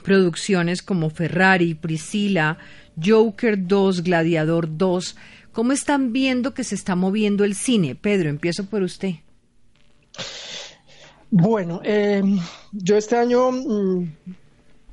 [0.04, 2.58] producciones como Ferrari, Priscila,
[3.02, 5.16] Joker 2, Gladiador 2?
[5.52, 7.96] ¿Cómo están viendo que se está moviendo el cine?
[7.96, 9.16] Pedro, empiezo por usted.
[11.32, 12.24] Bueno, eh,
[12.72, 14.14] yo este año mm,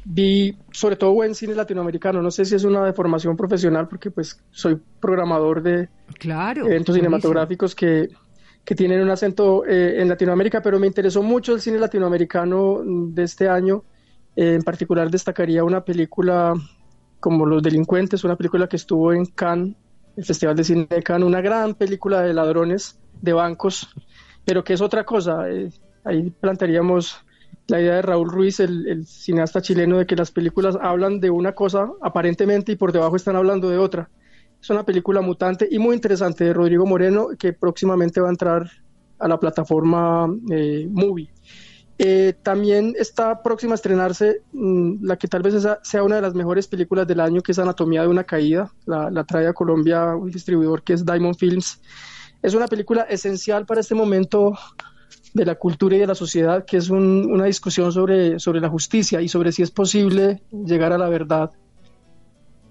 [0.05, 2.23] vi sobre todo buen cine latinoamericano.
[2.23, 5.89] No sé si es una deformación profesional porque pues soy programador de
[6.25, 8.09] eventos cinematográficos que,
[8.65, 13.49] tienen un acento eh, en Latinoamérica, pero me interesó mucho el cine latinoamericano de este
[13.49, 13.85] año.
[14.35, 16.55] Eh, en particular destacaría una película
[17.21, 19.77] como Los Delincuentes, una película que estuvo en Cannes,
[20.17, 23.89] el Festival de Cine de Cannes, una gran película de ladrones de bancos,
[24.45, 25.45] pero que es otra cosa
[26.05, 27.25] ahí plantearíamos
[27.69, 31.55] la idea de Raúl Ruiz, el, cineasta chileno, de que las películas hablan de una
[31.55, 34.11] cosa aparentemente y por debajo están hablando de otra.
[34.61, 38.71] Es una película mutante y muy interesante de Rodrigo Moreno que próximamente va a entrar
[39.19, 41.31] a la plataforma eh, Movie.
[41.99, 46.35] Eh, también está próxima a estrenarse mm, la que tal vez sea una de las
[46.35, 48.73] mejores películas del año, que es Anatomía de una Caída.
[48.87, 51.81] La, la trae a Colombia un distribuidor que es Diamond Films.
[52.43, 54.53] Es una película esencial para este momento
[55.35, 59.21] de la cultura y de la sociedad, que es una discusión sobre, sobre la justicia
[59.21, 61.51] y sobre si es posible llegar a la verdad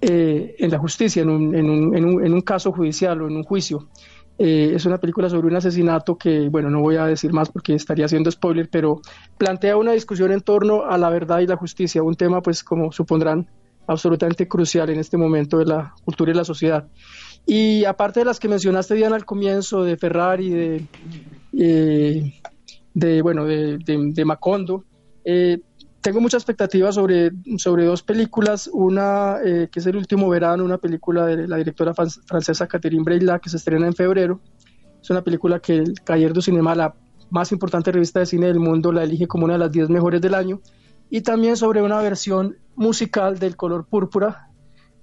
[0.01, 3.43] eh, en la justicia, en un, en, un, en, un, caso judicial o en un
[3.43, 3.87] juicio.
[4.37, 7.75] Eh, es una película sobre un asesinato que, bueno, no voy a decir más porque
[7.75, 9.01] estaría haciendo spoiler, pero
[9.37, 12.91] plantea una discusión en torno a la verdad y la justicia, un tema, pues, como
[12.91, 13.47] supondrán,
[13.87, 16.87] absolutamente crucial en este momento de la cultura y la sociedad.
[17.45, 20.85] Y aparte de las que mencionaste, Diana, al comienzo, de Ferrari, de,
[21.57, 22.33] eh,
[22.93, 24.83] de, bueno, de, de, Macondo.
[25.23, 25.59] Eh,
[26.01, 30.79] tengo mucha expectativa sobre, sobre dos películas, una eh, que es El último verano, una
[30.79, 34.41] película de la directora francesa Catherine Breillat que se estrena en febrero.
[35.01, 36.95] Es una película que el Cahiers du Cinema, la
[37.29, 40.21] más importante revista de cine del mundo, la elige como una de las 10 mejores
[40.21, 40.61] del año.
[41.09, 44.49] Y también sobre una versión musical del color púrpura,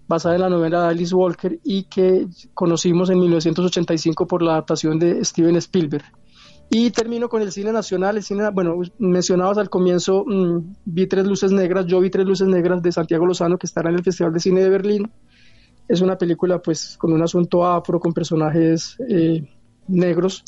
[0.09, 4.99] basada en la novela de Alice Walker y que conocimos en 1985 por la adaptación
[4.99, 6.05] de Steven Spielberg.
[6.71, 11.27] Y termino con el cine nacional, el cine, bueno, mencionabas al comienzo, mm, vi tres
[11.27, 14.35] luces negras, yo vi tres luces negras de Santiago Lozano que estará en el Festival
[14.35, 15.11] de Cine de Berlín.
[15.89, 19.49] Es una película pues con un asunto afro, con personajes eh,
[19.87, 20.45] negros.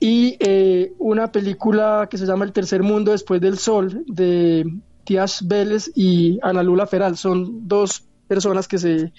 [0.00, 4.66] Y eh, una película que se llama El Tercer Mundo Después del Sol de
[5.04, 7.16] Tías Vélez y Ana Lula Feral.
[7.16, 9.12] Son dos personas que se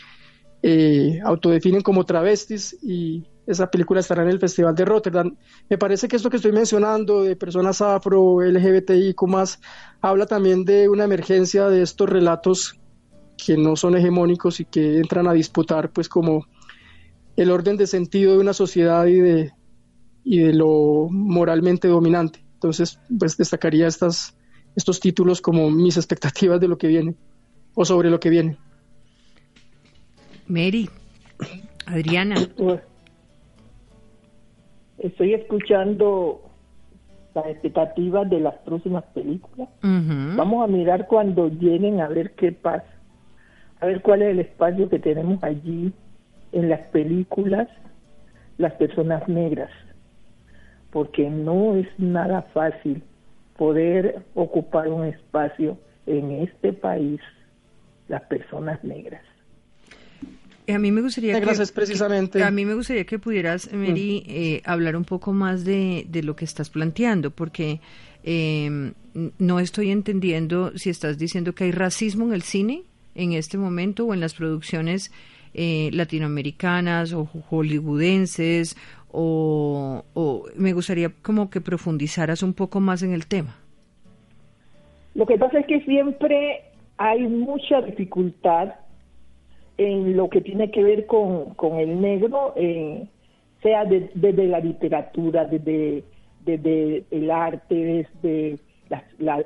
[0.61, 5.35] eh, autodefinen como travestis y esa película estará en el Festival de Rotterdam.
[5.69, 9.59] Me parece que esto que estoy mencionando de personas afro, LGBTI, más,
[10.01, 12.79] habla también de una emergencia de estos relatos
[13.37, 16.45] que no son hegemónicos y que entran a disputar pues como
[17.35, 19.51] el orden de sentido de una sociedad y de,
[20.23, 22.43] y de lo moralmente dominante.
[22.53, 24.35] Entonces, pues destacaría estas,
[24.75, 27.15] estos títulos como mis expectativas de lo que viene
[27.73, 28.57] o sobre lo que viene.
[30.47, 30.89] Mary,
[31.85, 32.35] Adriana.
[35.03, 36.39] Estoy escuchando
[37.35, 39.67] las expectativas de las próximas películas.
[39.81, 42.87] Vamos a mirar cuando lleguen a ver qué pasa,
[43.81, 45.91] a ver cuál es el espacio que tenemos allí
[46.53, 47.67] en las películas,
[48.57, 49.71] las personas negras,
[50.89, 53.03] porque no es nada fácil
[53.57, 57.19] poder ocupar un espacio en este país,
[58.07, 59.32] las personas negras.
[60.67, 62.43] A mí me gustaría que, precisamente.
[62.43, 66.35] a mí me gustaría que pudieras, Mary, eh, hablar un poco más de, de, lo
[66.35, 67.81] que estás planteando, porque
[68.23, 68.93] eh,
[69.37, 72.83] no estoy entendiendo si estás diciendo que hay racismo en el cine
[73.15, 75.11] en este momento o en las producciones
[75.53, 78.75] eh, latinoamericanas o hollywoodenses
[79.11, 83.55] o, o me gustaría como que profundizaras un poco más en el tema.
[85.13, 86.63] Lo que pasa es que siempre
[86.97, 88.73] hay mucha dificultad
[89.77, 93.07] en lo que tiene que ver con, con el negro, eh,
[93.61, 96.03] sea desde la literatura, desde,
[96.45, 98.59] desde el arte, desde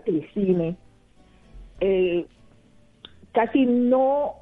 [0.05, 0.75] el cine.
[1.79, 2.25] Eh,
[3.31, 4.35] casi no,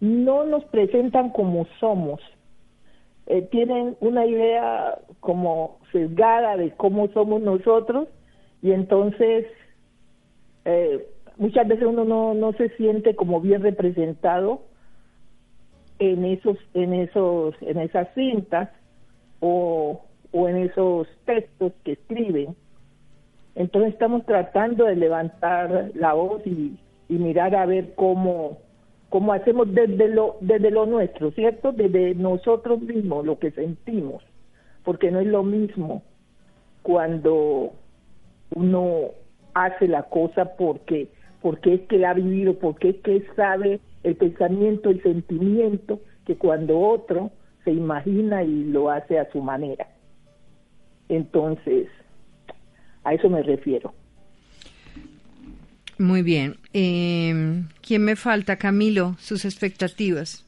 [0.00, 2.20] no nos presentan como somos.
[3.26, 8.08] Eh, tienen una idea como sesgada de cómo somos nosotros
[8.62, 9.46] y entonces
[11.38, 14.67] muchas veces uno no, no se siente como bien representado
[15.98, 18.70] en esos en esos en esas cintas
[19.40, 22.56] o, o en esos textos que escriben.
[23.54, 26.78] Entonces estamos tratando de levantar la voz y,
[27.08, 28.58] mirar a ver cómo
[29.08, 34.22] cómo hacemos desde lo desde lo nuestro cierto desde nosotros mismos lo que sentimos
[34.84, 36.02] porque no es lo mismo
[36.82, 37.72] cuando
[38.54, 39.12] uno
[39.54, 41.08] hace la cosa porque
[41.40, 46.78] porque es que ha vivido porque es que sabe el pensamiento y sentimiento que cuando
[46.78, 47.32] otro
[47.64, 49.88] se imagina y lo hace a su manera.
[51.08, 51.88] Entonces,
[53.04, 53.94] a eso me refiero.
[55.98, 56.56] Muy bien.
[56.72, 59.16] Eh, ¿Quién me falta, Camilo?
[59.18, 60.46] Sus expectativas.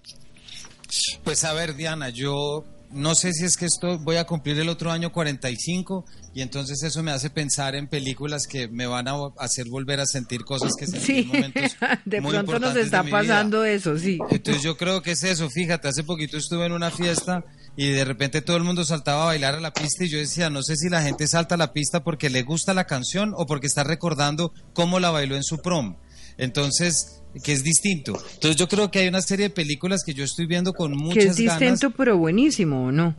[1.24, 4.68] Pues a ver, Diana, yo no sé si es que esto voy a cumplir el
[4.68, 9.14] otro año 45 y entonces eso me hace pensar en películas que me van a
[9.38, 13.98] hacer volver a sentir cosas que sentí en momentos de pronto nos está pasando eso,
[13.98, 14.18] sí.
[14.30, 17.44] Entonces yo creo que es eso, fíjate, hace poquito estuve en una fiesta
[17.76, 20.50] y de repente todo el mundo saltaba a bailar a la pista y yo decía,
[20.50, 23.46] no sé si la gente salta a la pista porque le gusta la canción o
[23.46, 25.96] porque está recordando cómo la bailó en su prom.
[26.38, 28.18] Entonces, que es distinto.
[28.34, 31.24] Entonces yo creo que hay una serie de películas que yo estoy viendo con muchas
[31.24, 31.36] ganas.
[31.36, 33.14] Que es distinto pero buenísimo, ¿o no?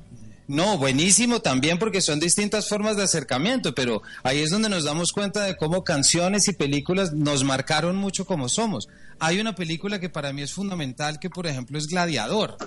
[0.47, 5.13] No, buenísimo también porque son distintas formas de acercamiento, pero ahí es donde nos damos
[5.13, 8.89] cuenta de cómo canciones y películas nos marcaron mucho como somos.
[9.19, 12.57] Hay una película que para mí es fundamental, que por ejemplo es Gladiador.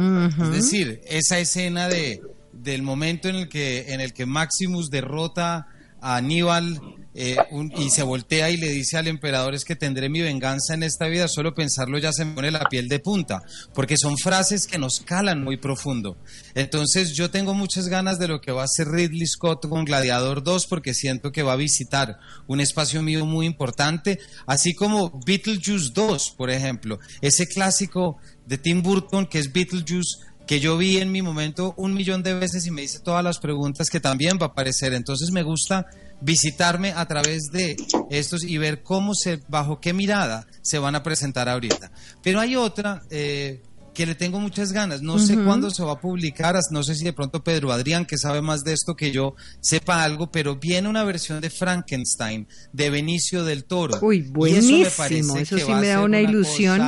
[0.41, 2.23] Es decir, esa escena de,
[2.53, 5.67] del momento en el que, en el que Maximus derrota
[6.05, 6.81] Aníbal
[7.17, 7.37] eh,
[7.77, 11.07] y se voltea y le dice al emperador es que tendré mi venganza en esta
[11.07, 14.79] vida, solo pensarlo ya se me pone la piel de punta, porque son frases que
[14.79, 16.19] nos calan muy profundo.
[16.57, 20.43] Entonces yo tengo muchas ganas de lo que va a hacer Ridley Scott con Gladiador
[20.43, 25.93] 2, porque siento que va a visitar un espacio mío muy importante, así como Beetlejuice
[25.95, 31.11] 2, por ejemplo, ese clásico de Tim Burton que es Beetlejuice que yo vi en
[31.11, 34.47] mi momento un millón de veces y me hice todas las preguntas que también va
[34.47, 34.93] a aparecer.
[34.93, 35.87] Entonces me gusta
[36.21, 37.77] visitarme a través de
[38.11, 41.91] estos y ver cómo se, bajo qué mirada se van a presentar ahorita.
[42.23, 43.63] Pero hay otra eh,
[43.95, 45.01] que le tengo muchas ganas.
[45.01, 48.19] No sé cuándo se va a publicar, no sé si de pronto Pedro Adrián, que
[48.19, 52.91] sabe más de esto que yo, sepa algo, pero viene una versión de Frankenstein de
[52.91, 53.99] Benicio del Toro.
[54.03, 55.37] Uy, buenísimo.
[55.37, 56.83] eso, sí me da una, ilusión.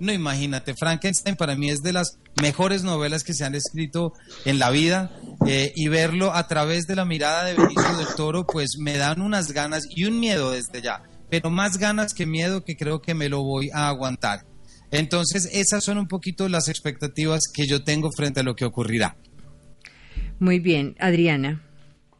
[0.00, 4.12] No, imagínate, Frankenstein para mí es de las mejores novelas que se han escrito
[4.44, 5.10] en la vida
[5.46, 9.20] eh, y verlo a través de la mirada de Benicio del Toro, pues me dan
[9.20, 13.14] unas ganas y un miedo desde ya, pero más ganas que miedo que creo que
[13.14, 14.44] me lo voy a aguantar.
[14.90, 19.16] Entonces, esas son un poquito las expectativas que yo tengo frente a lo que ocurrirá.
[20.38, 21.62] Muy bien, Adriana.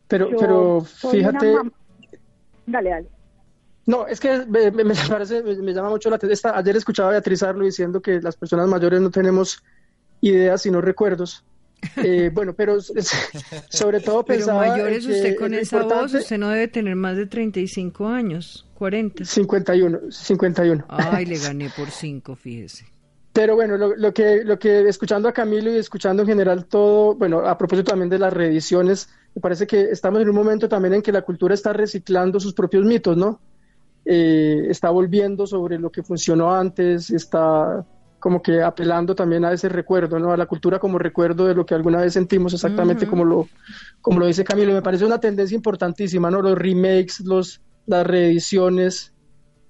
[0.08, 1.54] Pero, pero fíjate.
[2.66, 3.17] Dale, dale.
[3.88, 4.70] No, es que me,
[5.08, 6.52] parece, me, llama mucho la atención.
[6.54, 9.62] Ayer escuchaba a Beatriz Arlo diciendo que las personas mayores no tenemos
[10.20, 11.42] ideas sino recuerdos.
[11.96, 12.76] Eh, bueno, pero
[13.70, 14.60] sobre todo pensaba...
[14.60, 19.24] Pero mayores usted con esa voz, usted no debe tener más de 35 años, 40.
[19.24, 20.84] 51, 51.
[20.90, 22.84] Ay, le gané por 5, fíjese.
[23.32, 27.38] Pero bueno, lo, que, lo que escuchando a Camilo y escuchando en general todo, bueno,
[27.38, 31.00] a propósito también de las reediciones, me parece que estamos en un momento también en
[31.00, 33.40] que la cultura está reciclando sus propios mitos, ¿no?
[34.10, 37.84] Eh, está volviendo sobre lo que funcionó antes, está
[38.18, 40.32] como que apelando también a ese recuerdo, ¿no?
[40.32, 43.48] A la cultura como recuerdo de lo que alguna vez sentimos, exactamente como, lo,
[44.00, 44.72] como lo dice Camilo.
[44.72, 46.40] Me parece una tendencia importantísima, ¿no?
[46.40, 49.12] Los remakes, los, las reediciones,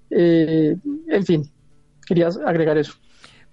[0.09, 0.77] eh,
[1.09, 1.51] en fin,
[2.07, 2.93] quería agregar eso.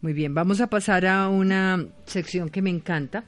[0.01, 3.25] Muy bien, vamos a pasar a una sección que me encanta,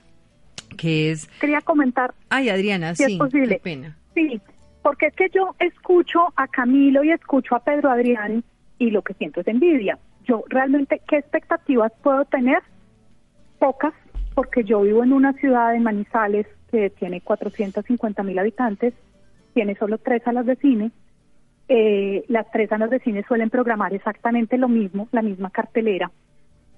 [0.76, 1.28] que es...
[1.40, 2.14] Quería comentar...
[2.28, 3.56] Ay, Adriana, sí, es posible.
[3.56, 3.98] qué pena.
[4.14, 4.40] Sí,
[4.88, 8.42] porque es que yo escucho a Camilo y escucho a Pedro Adrián
[8.78, 12.58] y lo que siento es envidia yo realmente, ¿qué expectativas puedo tener?
[13.58, 13.94] Pocas,
[14.34, 18.92] porque yo vivo en una ciudad de Manizales que tiene 450 mil habitantes,
[19.54, 20.92] tiene solo tres salas de cine.
[21.70, 26.10] Eh, las tres salas de cine suelen programar exactamente lo mismo, la misma cartelera.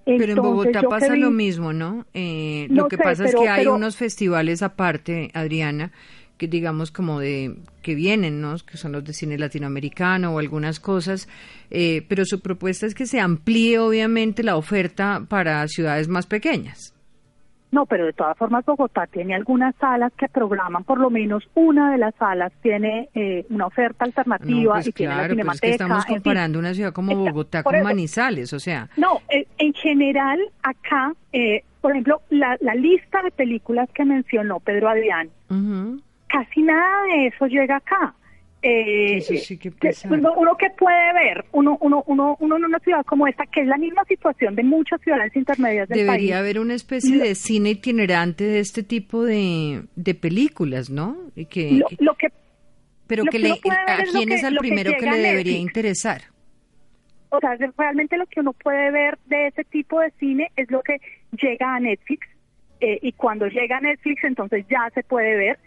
[0.05, 2.07] Pero en Bogotá pasa lo mismo, ¿no?
[2.15, 5.93] Eh, lo que pasa es que hay unos festivales aparte, Adriana,
[6.41, 8.57] que digamos como de que vienen, ¿no?
[8.67, 11.29] que son los de cine latinoamericano o algunas cosas,
[11.71, 16.95] eh, pero su propuesta es que se amplíe obviamente la oferta para ciudades más pequeñas.
[17.73, 21.93] No, pero de todas formas Bogotá tiene algunas salas que programan, por lo menos una
[21.93, 25.53] de las salas tiene eh, una oferta alternativa pues y tiene la cinemateca.
[25.53, 28.89] es que estamos comparando una ciudad como Bogotá con Manizales, o sea.
[28.97, 31.13] No, eh, en general acá,
[31.83, 35.29] por ejemplo, la, lista de películas que mencionó Pedro Adrián,
[36.31, 38.15] casi nada de eso llega acá.
[38.63, 39.73] Eh, sí que
[40.11, 43.67] uno, que puede ver, uno, uno, uno, uno en una ciudad como esta, que es
[43.67, 46.21] la misma situación de muchas ciudades intermedias del Debería país.
[46.21, 51.17] Debería haber una especie de cine itinerante de este tipo de, de películas, ¿no?
[51.35, 52.29] Y que, lo, que
[53.07, 56.21] pero que, le, a quién es el primero que, le debería interesar.
[57.31, 60.83] O sea, realmente lo que uno puede ver de ese tipo de cine es lo
[60.83, 61.01] que
[61.33, 62.29] llega a Netflix
[62.81, 65.59] eh, y cuando llega a Netflix entonces ya se puede ver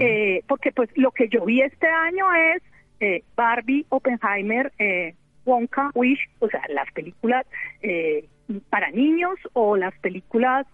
[0.00, 2.62] eh, porque pues lo que yo vi este año es
[3.00, 7.44] eh, Barbie, Oppenheimer, eh, Wonka, Wish, o sea, las películas
[7.82, 8.28] eh,
[8.70, 10.66] para niños o las películas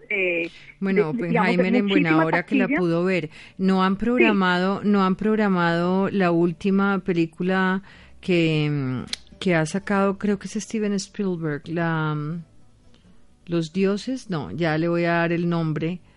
[0.80, 3.30] bueno Oppenheimer en buena hora que la pudo ver.
[3.57, 7.82] No han programado no han programado la última película
[8.20, 9.05] que
[9.39, 12.16] que ha sacado creo que es Steven Spielberg la
[13.47, 15.93] los dioses no ya le voy a dar el nombre.
[15.93, 16.07] eh,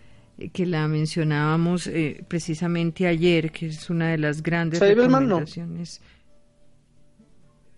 [0.50, 6.02] que la mencionábamos eh, precisamente ayer, que es una de las grandes recomendaciones.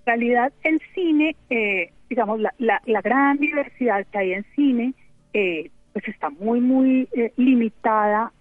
[0.01, 4.95] En realidad, el cine, eh, digamos, la, la, gran diversidad que hay en cine,
[5.33, 8.33] pues está muy, muy limitada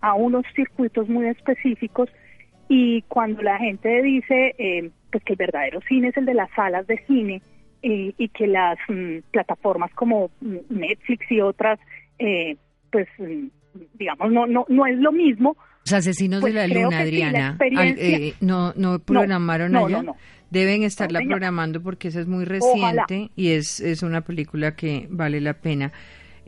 [0.00, 2.08] a unos circuitos muy específicos
[2.68, 6.86] y cuando la gente dice pues que el verdadero cine es el de las salas
[6.86, 7.42] de cine
[7.82, 11.78] y que las mm, plataformas como mm, Netflix y otras
[12.90, 13.48] pues mm,
[13.94, 15.56] digamos, no, no, no es lo mismo.
[15.84, 20.02] Los asesinos de pues la luna, Adriana, eh, no, no programaron allá.
[20.50, 25.40] Deben estarla programando porque esa es muy reciente y es, es una película que vale
[25.40, 25.92] la pena.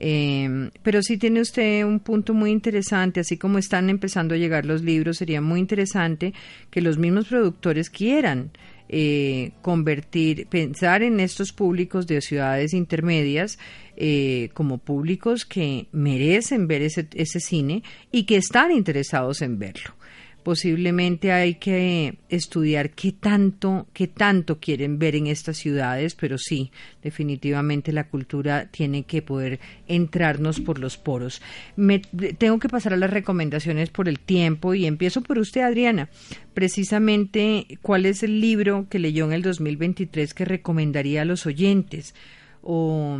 [0.02, 4.64] Eh, pero sí tiene usted un punto muy interesante, así como están empezando a llegar
[4.64, 6.32] los libros, sería muy interesante
[6.70, 8.50] que los mismos productores quieran
[8.92, 13.56] eh, convertir, pensar en estos públicos de ciudades intermedias
[13.96, 19.94] eh, como públicos que merecen ver ese, ese cine y que están interesados en verlo
[20.42, 26.70] posiblemente hay que estudiar qué tanto, qué tanto quieren ver en estas ciudades, pero sí,
[27.02, 31.42] definitivamente la cultura tiene que poder entrarnos por los poros.
[31.76, 36.08] Me, tengo que pasar a las recomendaciones por el tiempo y empiezo por usted, Adriana.
[36.54, 42.14] Precisamente, ¿cuál es el libro que leyó en el 2023 que recomendaría a los oyentes?
[42.62, 43.18] O,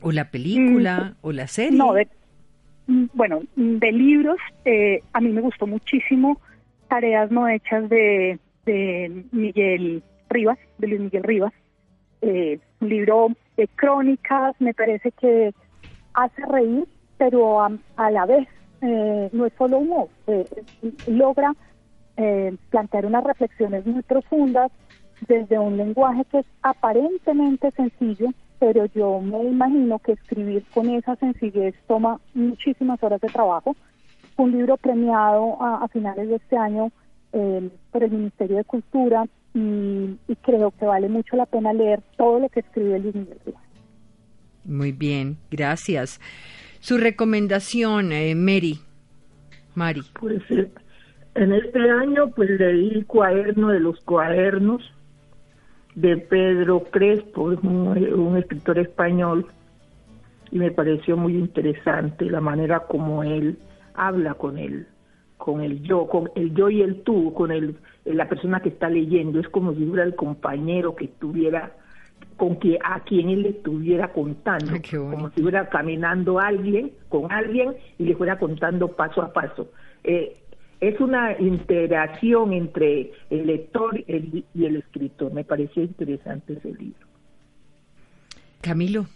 [0.00, 1.78] o la película, mm, o la serie.
[1.78, 1.94] No,
[2.86, 6.40] bueno, de libros, eh, a mí me gustó muchísimo
[6.88, 11.52] Tareas no hechas de, de Miguel Rivas, de Luis Miguel Rivas.
[12.22, 15.52] Eh, un libro de crónicas, me parece que
[16.14, 16.86] hace reír,
[17.18, 18.46] pero a, la vez
[18.82, 20.08] eh, no es solo humor,
[21.06, 21.54] logra
[22.70, 24.72] plantear unas reflexiones muy profundas
[25.28, 31.16] desde un lenguaje que es aparentemente sencillo, pero yo me imagino que escribir con esa
[31.16, 33.76] sencillez toma muchísimas horas de trabajo.
[34.36, 36.90] Un libro premiado a, finales de este año
[37.32, 42.40] eh, por el Ministerio de Cultura y, creo que vale mucho la pena leer todo
[42.40, 43.38] lo que escribe Luis Miguel
[44.64, 46.20] Muy bien, gracias.
[46.80, 48.78] Su recomendación, eh, Mary.
[49.74, 50.02] Mari.
[50.20, 50.70] Pues eh,
[51.34, 54.82] en este año pues leí el cuaderno de los cuadernos
[55.96, 59.46] de Pedro Crespo, un, escritor español,
[60.52, 63.58] y me pareció muy interesante la manera como él
[63.94, 64.86] habla con él,
[65.38, 68.90] con el yo, con el yo y el tú, con el, la persona que está
[68.90, 71.72] leyendo, es como si fuera el compañero que estuviera
[72.36, 77.74] con que a quien él le estuviera contando, como si fuera caminando alguien con alguien
[77.98, 79.70] y le fuera contando paso a paso.
[80.04, 80.36] Eh,
[80.80, 85.32] es una interacción entre el lector y el escritor.
[85.32, 87.06] Me pareció interesante ese libro.
[88.60, 89.06] Camilo.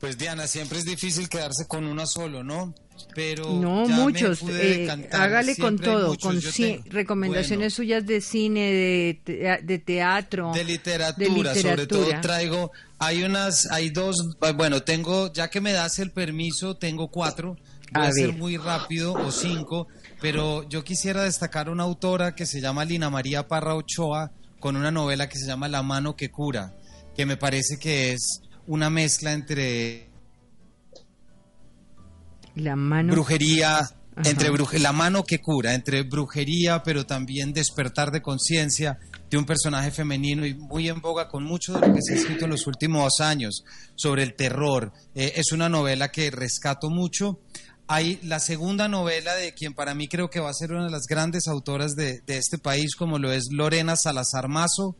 [0.00, 2.72] Pues Diana, siempre es difícil quedarse con uno solo, ¿no?
[3.14, 4.42] Pero no muchos.
[4.48, 6.40] Eh, hágale con todo, con
[6.86, 12.70] recomendaciones suyas de cine, de, de, teatro, de literatura, sobre todo traigo.
[12.98, 14.36] Hay unas, hay dos.
[14.54, 17.56] Bueno, tengo, ya que me das el permiso, tengo cuatro.
[17.92, 19.88] Voy a, a ser muy rápido o cinco
[20.20, 24.90] pero yo quisiera destacar una autora que se llama Lina María Parra Ochoa con una
[24.90, 26.74] novela que se llama La mano que cura,
[27.14, 30.10] que me parece que es una mezcla entre
[32.56, 33.88] la mano brujería
[34.24, 38.98] entre la mano que cura, entre brujería, pero también despertar de conciencia
[39.30, 42.16] de un personaje femenino y muy en boga con mucho de lo que se ha
[42.16, 43.64] escrito en los últimos años
[43.94, 44.92] sobre el terror.
[45.14, 47.40] Eh, es una novela que rescato mucho.
[47.90, 50.90] Hay la segunda novela de quien para mí creo que va a ser una de
[50.90, 54.94] las grandes autoras de, este país, como lo es Lorena Salazar Mazo,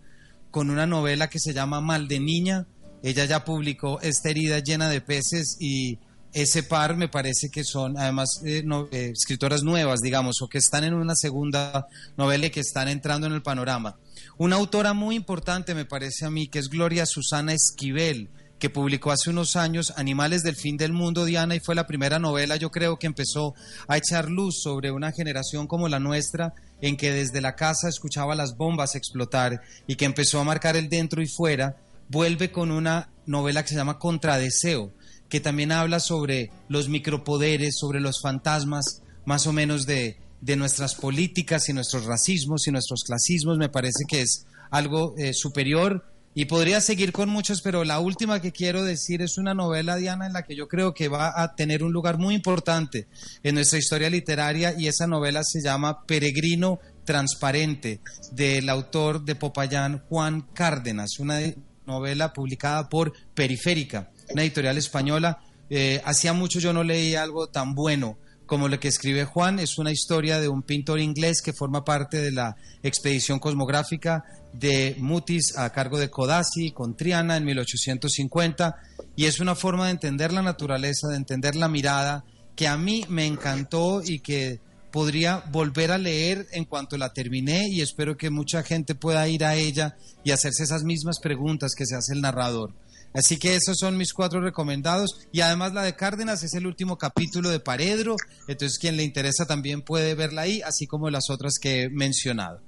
[0.51, 2.67] con una novela que se llama Mal de Niña.
[3.03, 5.99] Ella ya publicó Esta herida llena de peces y
[6.33, 10.85] ese par me parece que son además eh, eh, escritoras nuevas, digamos, o que están
[10.85, 13.97] en una segunda novela y que están entrando en el panorama.
[14.39, 19.11] Una autora muy importante me parece a mí, que es Gloria Susana Esquivel, que publicó
[19.11, 22.71] hace unos años Animales del Fin del Mundo, Diana, y fue la primera novela, yo
[22.71, 23.55] creo, que empezó
[23.87, 28.35] a echar luz sobre una generación como la nuestra, en que desde la casa escuchaba
[28.35, 31.77] las bombas explotar y que empezó a marcar el dentro y fuera,
[32.09, 34.93] vuelve con una novela que se llama Contradeseo,
[35.29, 40.95] que también habla sobre los micropoderes, sobre los fantasmas, más o menos de, de nuestras
[40.95, 43.59] políticas y nuestros racismos y nuestros clasismos.
[43.59, 46.05] Me parece que es algo eh, superior
[46.39, 50.25] y podría seguir con muchos, pero la última que quiero decir es una novela, Diana,
[50.25, 53.09] en la que yo creo que va a tener un lugar muy importante
[53.43, 60.05] en nuestra historia literaria y esa novela se llama Peregrino Transparente, del autor de Popayán,
[60.09, 61.41] Juan Cárdenas, una
[61.87, 65.41] novela publicada por Periférica, una editorial española.
[65.69, 68.17] Eh, hacía mucho yo no leía algo tan bueno
[68.49, 72.17] como lo que escribe Juan, es una historia de un pintor inglés que forma parte
[72.17, 74.25] de la expedición cosmográfica
[74.55, 78.75] de Mutis a cargo de Codazzi con Triana en 1850
[79.15, 82.25] y es una forma de entender la naturaleza, de entender la mirada
[82.57, 87.69] que a mí me encantó y que podría volver a leer en cuanto la terminé
[87.69, 91.85] y espero que mucha gente pueda ir a ella y hacerse esas mismas preguntas que
[91.85, 92.73] se hace el narrador.
[93.15, 95.27] Así que esos son mis cuatro recomendados.
[95.33, 98.17] Y además la de Cárdenas es el último capítulo de Paredro.
[98.47, 102.61] Entonces quien le interesa también puede verla ahí, así como las otras que he mencionado.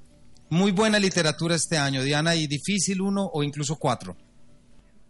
[0.49, 4.17] Muy buena literatura este año, Diana, y difícil uno o incluso cuatro.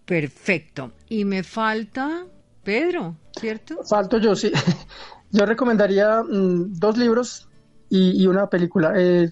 [0.04, 0.92] Perfecto.
[1.08, 2.26] Y me falta
[2.62, 3.82] Pedro, ¿cierto?
[3.88, 4.52] Falto yo, sí.
[5.32, 7.48] Yo recomendaría mm, dos libros
[7.88, 8.92] y, una película.
[8.96, 9.30] el,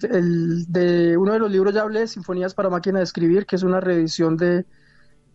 [0.67, 3.81] de uno de los libros ya hablé, Sinfonías para máquina de escribir, que es una
[3.81, 4.65] reedición de,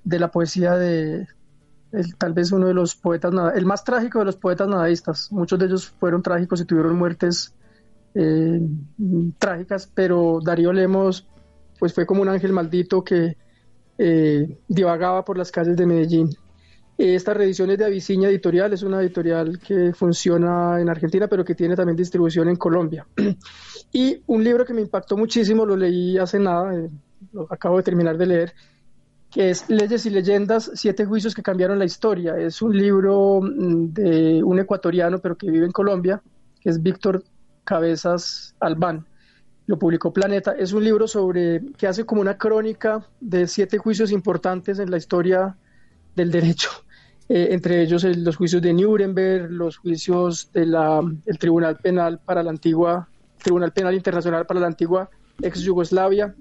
[0.04, 1.26] de la poesía de
[2.18, 5.30] tal vez uno de los poetas, el más trágico de los poetas nadaístas.
[5.30, 7.54] Muchos de ellos fueron trágicos y tuvieron muertes
[8.14, 8.60] eh,
[9.38, 11.26] trágicas, pero Darío Lemos
[11.78, 13.36] pues fue como un ángel maldito que
[13.98, 16.30] eh, divagaba por las calles de Medellín.
[16.96, 21.56] Esta reedición es de Aviciña Editorial, es una editorial que funciona en Argentina, pero que
[21.56, 23.06] tiene también distribución en Colombia.
[23.92, 26.90] Y un libro que me impactó muchísimo, lo leí hace nada, eh,
[27.32, 28.52] lo acabo de terminar de leer,
[29.34, 32.38] que es Leyes y Leyendas, siete juicios que cambiaron la historia.
[32.38, 36.22] Es un libro mm, de un ecuatoriano, pero que vive en Colombia,
[36.60, 37.24] que es Víctor
[37.64, 39.04] Cabezas Albán.
[39.66, 40.52] Lo publicó Planeta.
[40.52, 44.98] Es un libro sobre que hace como una crónica de siete juicios importantes en la
[44.98, 45.56] historia
[46.14, 46.70] del derecho.
[47.26, 50.76] Eh, entre ellos los juicios de Nuremberg, los juicios del
[51.38, 53.08] Tribunal Penal para la antigua,
[53.42, 55.08] Tribunal Penal Internacional para la antigua
[55.40, 56.34] ex Yugoslavia,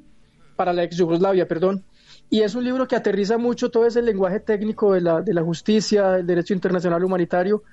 [0.58, 1.86] para la ex Yugoslavia, perdón,
[2.30, 5.43] y es un libro que aterriza mucho todo ese lenguaje técnico de la, de la
[5.43, 7.63] justicia, del derecho internacional humanitario,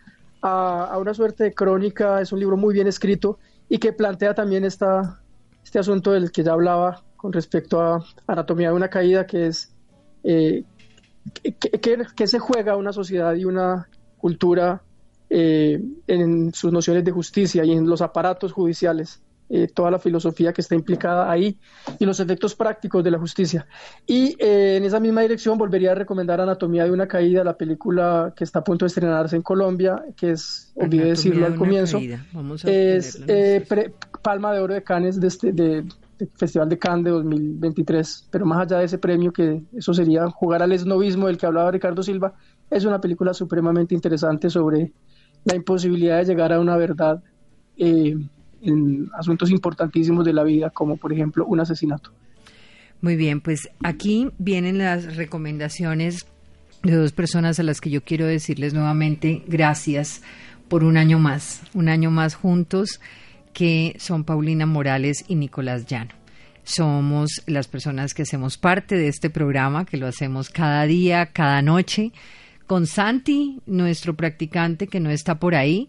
[0.43, 2.21] a, una suerte de crónica.
[2.21, 3.39] Es un libro muy bien escrito
[3.69, 5.21] y que plantea también esta,
[5.65, 9.73] este asunto del que ya hablaba con respecto a anatomía de una caída, que es
[10.25, 10.65] eh,
[11.43, 13.89] que, se juega una sociedad y una
[14.19, 14.83] cultura
[15.29, 19.23] eh, en sus nociones de justicia y en los aparatos judiciales.
[19.53, 21.59] Eh, toda la filosofía que está implicada ahí
[21.99, 23.67] y los efectos prácticos de la justicia.
[24.07, 28.33] Y eh, en esa misma dirección volvería a recomendar Anatomía de una Caída, la película
[28.37, 31.99] que está a punto de estrenarse en Colombia, que es, olvidé decirlo al comienzo,
[32.65, 33.67] es eh,
[34.23, 35.85] Palma de Oro de Cannes de este, de,
[36.37, 40.63] Festival de Cannes de 2023, pero más allá de ese premio, que eso sería jugar
[40.63, 42.35] al esnovismo del que hablaba Ricardo Silva,
[42.71, 44.93] es una película supremamente interesante sobre
[45.43, 47.21] la imposibilidad de llegar a una verdad
[47.77, 48.15] eh,
[48.63, 52.13] en asuntos importantísimos de la vida, como por ejemplo un asesinato.
[53.01, 56.27] Muy bien, pues aquí vienen las recomendaciones
[56.83, 60.23] de dos personas a las que yo quiero decirles nuevamente gracias
[60.69, 63.01] por un año más, un año más juntos,
[63.53, 66.13] que son Paulina Morales y Nicolás Llano.
[66.63, 71.63] Somos las personas que hacemos parte de este programa, que lo hacemos cada día, cada
[71.63, 72.13] noche,
[72.67, 75.89] con Santi, nuestro practicante que no está por ahí,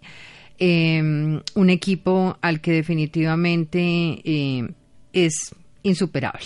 [0.64, 3.80] Em, un equipo al que definitivamente
[4.24, 4.70] eh,
[5.12, 6.46] es insuperable.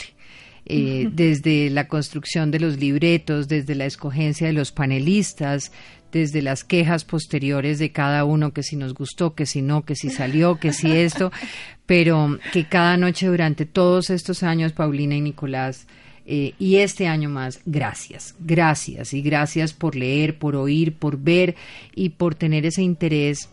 [0.68, 5.74] Eh, desde la construcción de los libretos, desde la escogencia de los panelistas,
[6.13, 9.95] desde las quejas posteriores de cada uno, que si nos gustó, que si no, que
[9.95, 11.34] si salió, que si esto,
[11.86, 15.88] pero que cada noche durante todos estos años, Paulina y Nicolás,
[16.26, 19.13] eh, y este año más, gracias, gracias.
[19.13, 21.55] Y gracias por leer, por oír, por ver
[21.93, 23.49] y por tener ese interés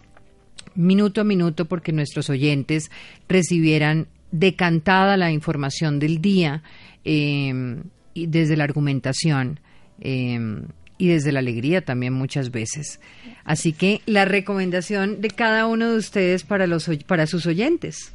[0.74, 2.90] minuto a minuto porque nuestros oyentes
[3.28, 6.62] recibieran decantada la información del día
[7.04, 7.84] em,
[8.14, 9.60] y desde la argumentación
[10.00, 10.64] em,
[10.98, 13.00] y desde la alegría también muchas veces.
[13.44, 18.14] Así que la recomendación de cada uno de ustedes para, los, para sus oyentes.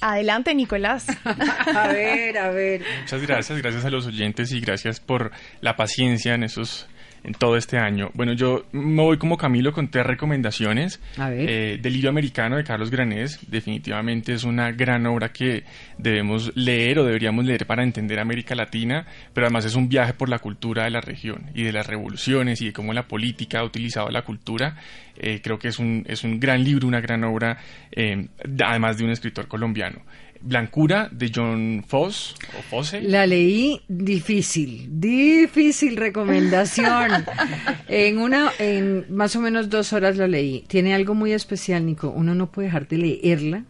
[0.00, 1.06] Adelante, Nicolás.
[1.24, 2.82] a ver, a ver.
[3.02, 5.30] Muchas gracias, gracias a los oyentes y gracias por
[5.60, 6.88] la paciencia en esos
[7.24, 8.10] en todo este año.
[8.14, 11.00] Bueno, yo me voy como Camilo con tres recomendaciones.
[11.18, 11.48] A ver.
[11.48, 15.64] Eh, Delirio Americano de Carlos Granés, definitivamente es una gran obra que
[15.98, 20.28] debemos leer o deberíamos leer para entender América Latina, pero además es un viaje por
[20.28, 23.64] la cultura de la región y de las revoluciones y de cómo la política ha
[23.64, 24.76] utilizado la cultura.
[25.16, 27.58] Eh, creo que es un, es un gran libro, una gran obra,
[27.92, 28.28] eh,
[28.64, 30.00] además de un escritor colombiano.
[30.42, 33.02] Blancura de John Foss o Fosse.
[33.02, 37.24] La leí difícil, difícil recomendación.
[37.88, 40.64] en una, en más o menos dos horas la leí.
[40.66, 42.10] Tiene algo muy especial, Nico.
[42.10, 43.64] Uno no puede dejar de leerla.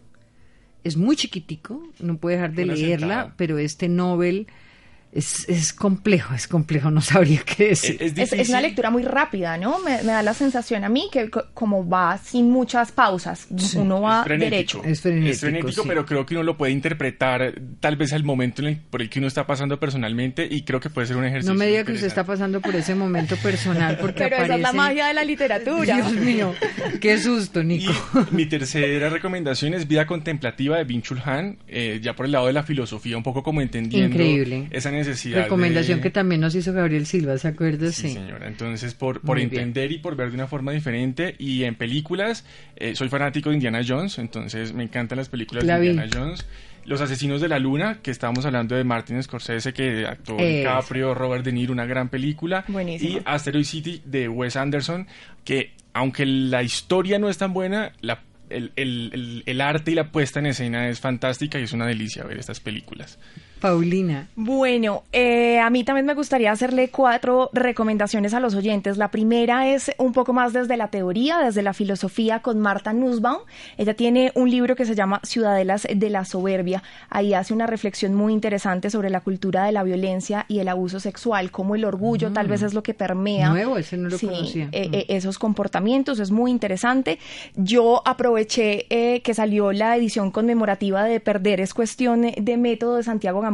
[0.83, 4.47] Es muy chiquitico, no puede dejar de leerla, pero este Nobel
[5.11, 7.97] es, es, complejo, es complejo, no sabría qué decir.
[7.99, 9.79] Es, es, una lectura muy rápida, ¿no?
[9.79, 14.81] Me, da la sensación a mí que como va sin muchas pausas, uno va derecho.
[14.83, 18.51] Es frenético, es frenético pero creo que uno lo puede interpretar tal vez al momento
[18.89, 21.53] por el que uno está pasando personalmente y creo que puede ser un ejercicio.
[21.53, 24.61] No me diga que usted está pasando por ese momento personal porque Pero esa es
[24.61, 25.95] la magia de la literatura.
[25.95, 26.53] Dios mío,
[26.99, 27.93] qué susto, Nico.
[28.31, 32.53] mi tercera recomendación es Vida Contemplativa de Binchul Han, eh, ya por el lado de
[32.53, 34.67] la filosofía, un poco como entendiendo Increíble.
[34.71, 35.43] esa necesidad.
[35.43, 37.91] Recomendación que también nos hizo Gabriel Silva, ¿se acuerda?
[37.91, 38.47] Sí, señora.
[38.47, 41.35] Entonces, por, por entender y por ver de una forma diferente.
[41.37, 42.45] Y en películas,
[42.75, 46.45] eh, soy fanático de Indiana Jones, entonces me encantan las películas de Indiana Jones.
[46.83, 51.13] Los Asesinos de la Luna, que estábamos hablando de Martin Scorsese, que actuó en DiCaprio,
[51.13, 52.65] Robert De Niro, una gran película.
[52.67, 53.19] Buenísimo.
[53.19, 55.05] Y Asteroid City de Wes Anderson,
[55.43, 58.21] que aunque la historia no es tan buena, la
[58.51, 62.23] el, el, el, arte y la puesta en escena es fantástica y es una delicia
[62.23, 63.17] ver estas películas.
[63.61, 64.27] Paulina.
[64.35, 68.97] Bueno, eh, a mí también me gustaría hacerle cuatro recomendaciones a los oyentes.
[68.97, 73.39] La primera es un poco más desde la teoría, desde la filosofía con Marta Nussbaum.
[73.77, 76.83] Ella tiene un libro que se llama Ciudadelas de la Soberbia.
[77.09, 80.99] Ahí hace una reflexión muy interesante sobre la cultura de la violencia y el abuso
[80.99, 82.65] sexual, cómo el orgullo tal vez mm.
[82.65, 83.49] es lo que permea.
[83.49, 84.69] Nuevo, ese no lo conocía.
[84.71, 87.19] Eh, eh, esos comportamientos, es muy interesante.
[87.55, 88.87] Yo aproveché
[89.23, 93.50] que salió la edición conmemorativa de Perder es cuestión de método de Santiago Gamboa,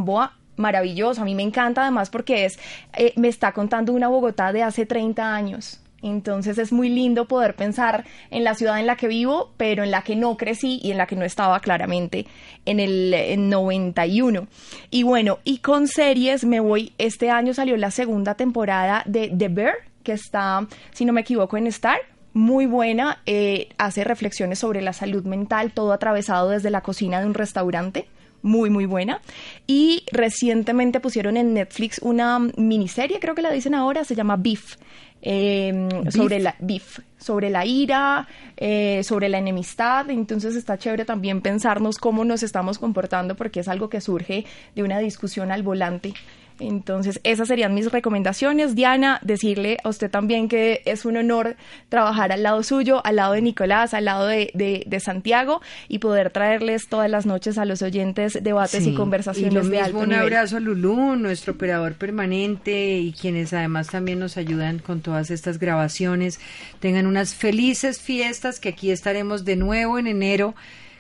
[0.58, 1.22] maravilloso.
[1.22, 2.60] A mí me encanta además porque es,
[2.98, 5.80] eh, me está contando una Bogotá de hace 30 años.
[6.02, 9.92] Entonces es muy lindo poder pensar en la ciudad en la que vivo, pero en
[9.92, 12.28] la que no crecí y en la que no estaba claramente
[12.66, 14.48] en el 91.
[14.92, 19.48] Y bueno, y con series me voy, este año salió la segunda temporada de The
[19.50, 19.74] Bear,
[20.04, 22.00] que está, si no me equivoco, en Star
[22.34, 27.26] muy buena, eh, hace reflexiones sobre la salud mental, todo atravesado desde la cocina de
[27.26, 28.08] un restaurante
[28.42, 29.22] muy, muy buena.
[29.66, 34.76] Y recientemente pusieron en Netflix una miniserie, creo que la dicen ahora, se llama Beef.
[35.22, 40.10] eh, sobre la beef, sobre la ira, eh, sobre la enemistad.
[40.10, 44.46] Entonces está chévere también pensarnos cómo nos estamos comportando porque es algo que surge
[44.76, 46.14] de una discusión al volante
[46.60, 48.76] entonces, esas serían mis recomendaciones.
[48.76, 51.56] Diana, decirle a usted también que es un honor
[51.90, 56.32] trabajar al lado suyo, al lado de Nicolás, al lado de, de, Santiago y poder
[56.32, 60.14] traerles todas las noches a los oyentes debates y conversaciones y lo de mismo, un
[60.14, 65.60] abrazo a Lulú, nuestro operador permanente y quienes además también nos ayudan con todas estas
[65.60, 66.40] grabaciones.
[66.80, 70.56] Tengan unas felices fiestas que aquí estaremos de nuevo en enero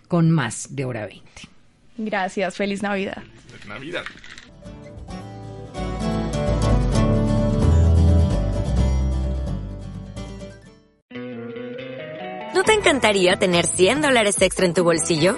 [0.08, 1.24] con más de Hora 20.
[1.98, 3.24] Gracias, feliz Navidad.
[3.50, 4.04] Feliz Navidad.
[12.54, 15.38] ¿No te encantaría tener 100 dólares extra en tu bolsillo?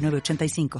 [0.00, 0.70] 85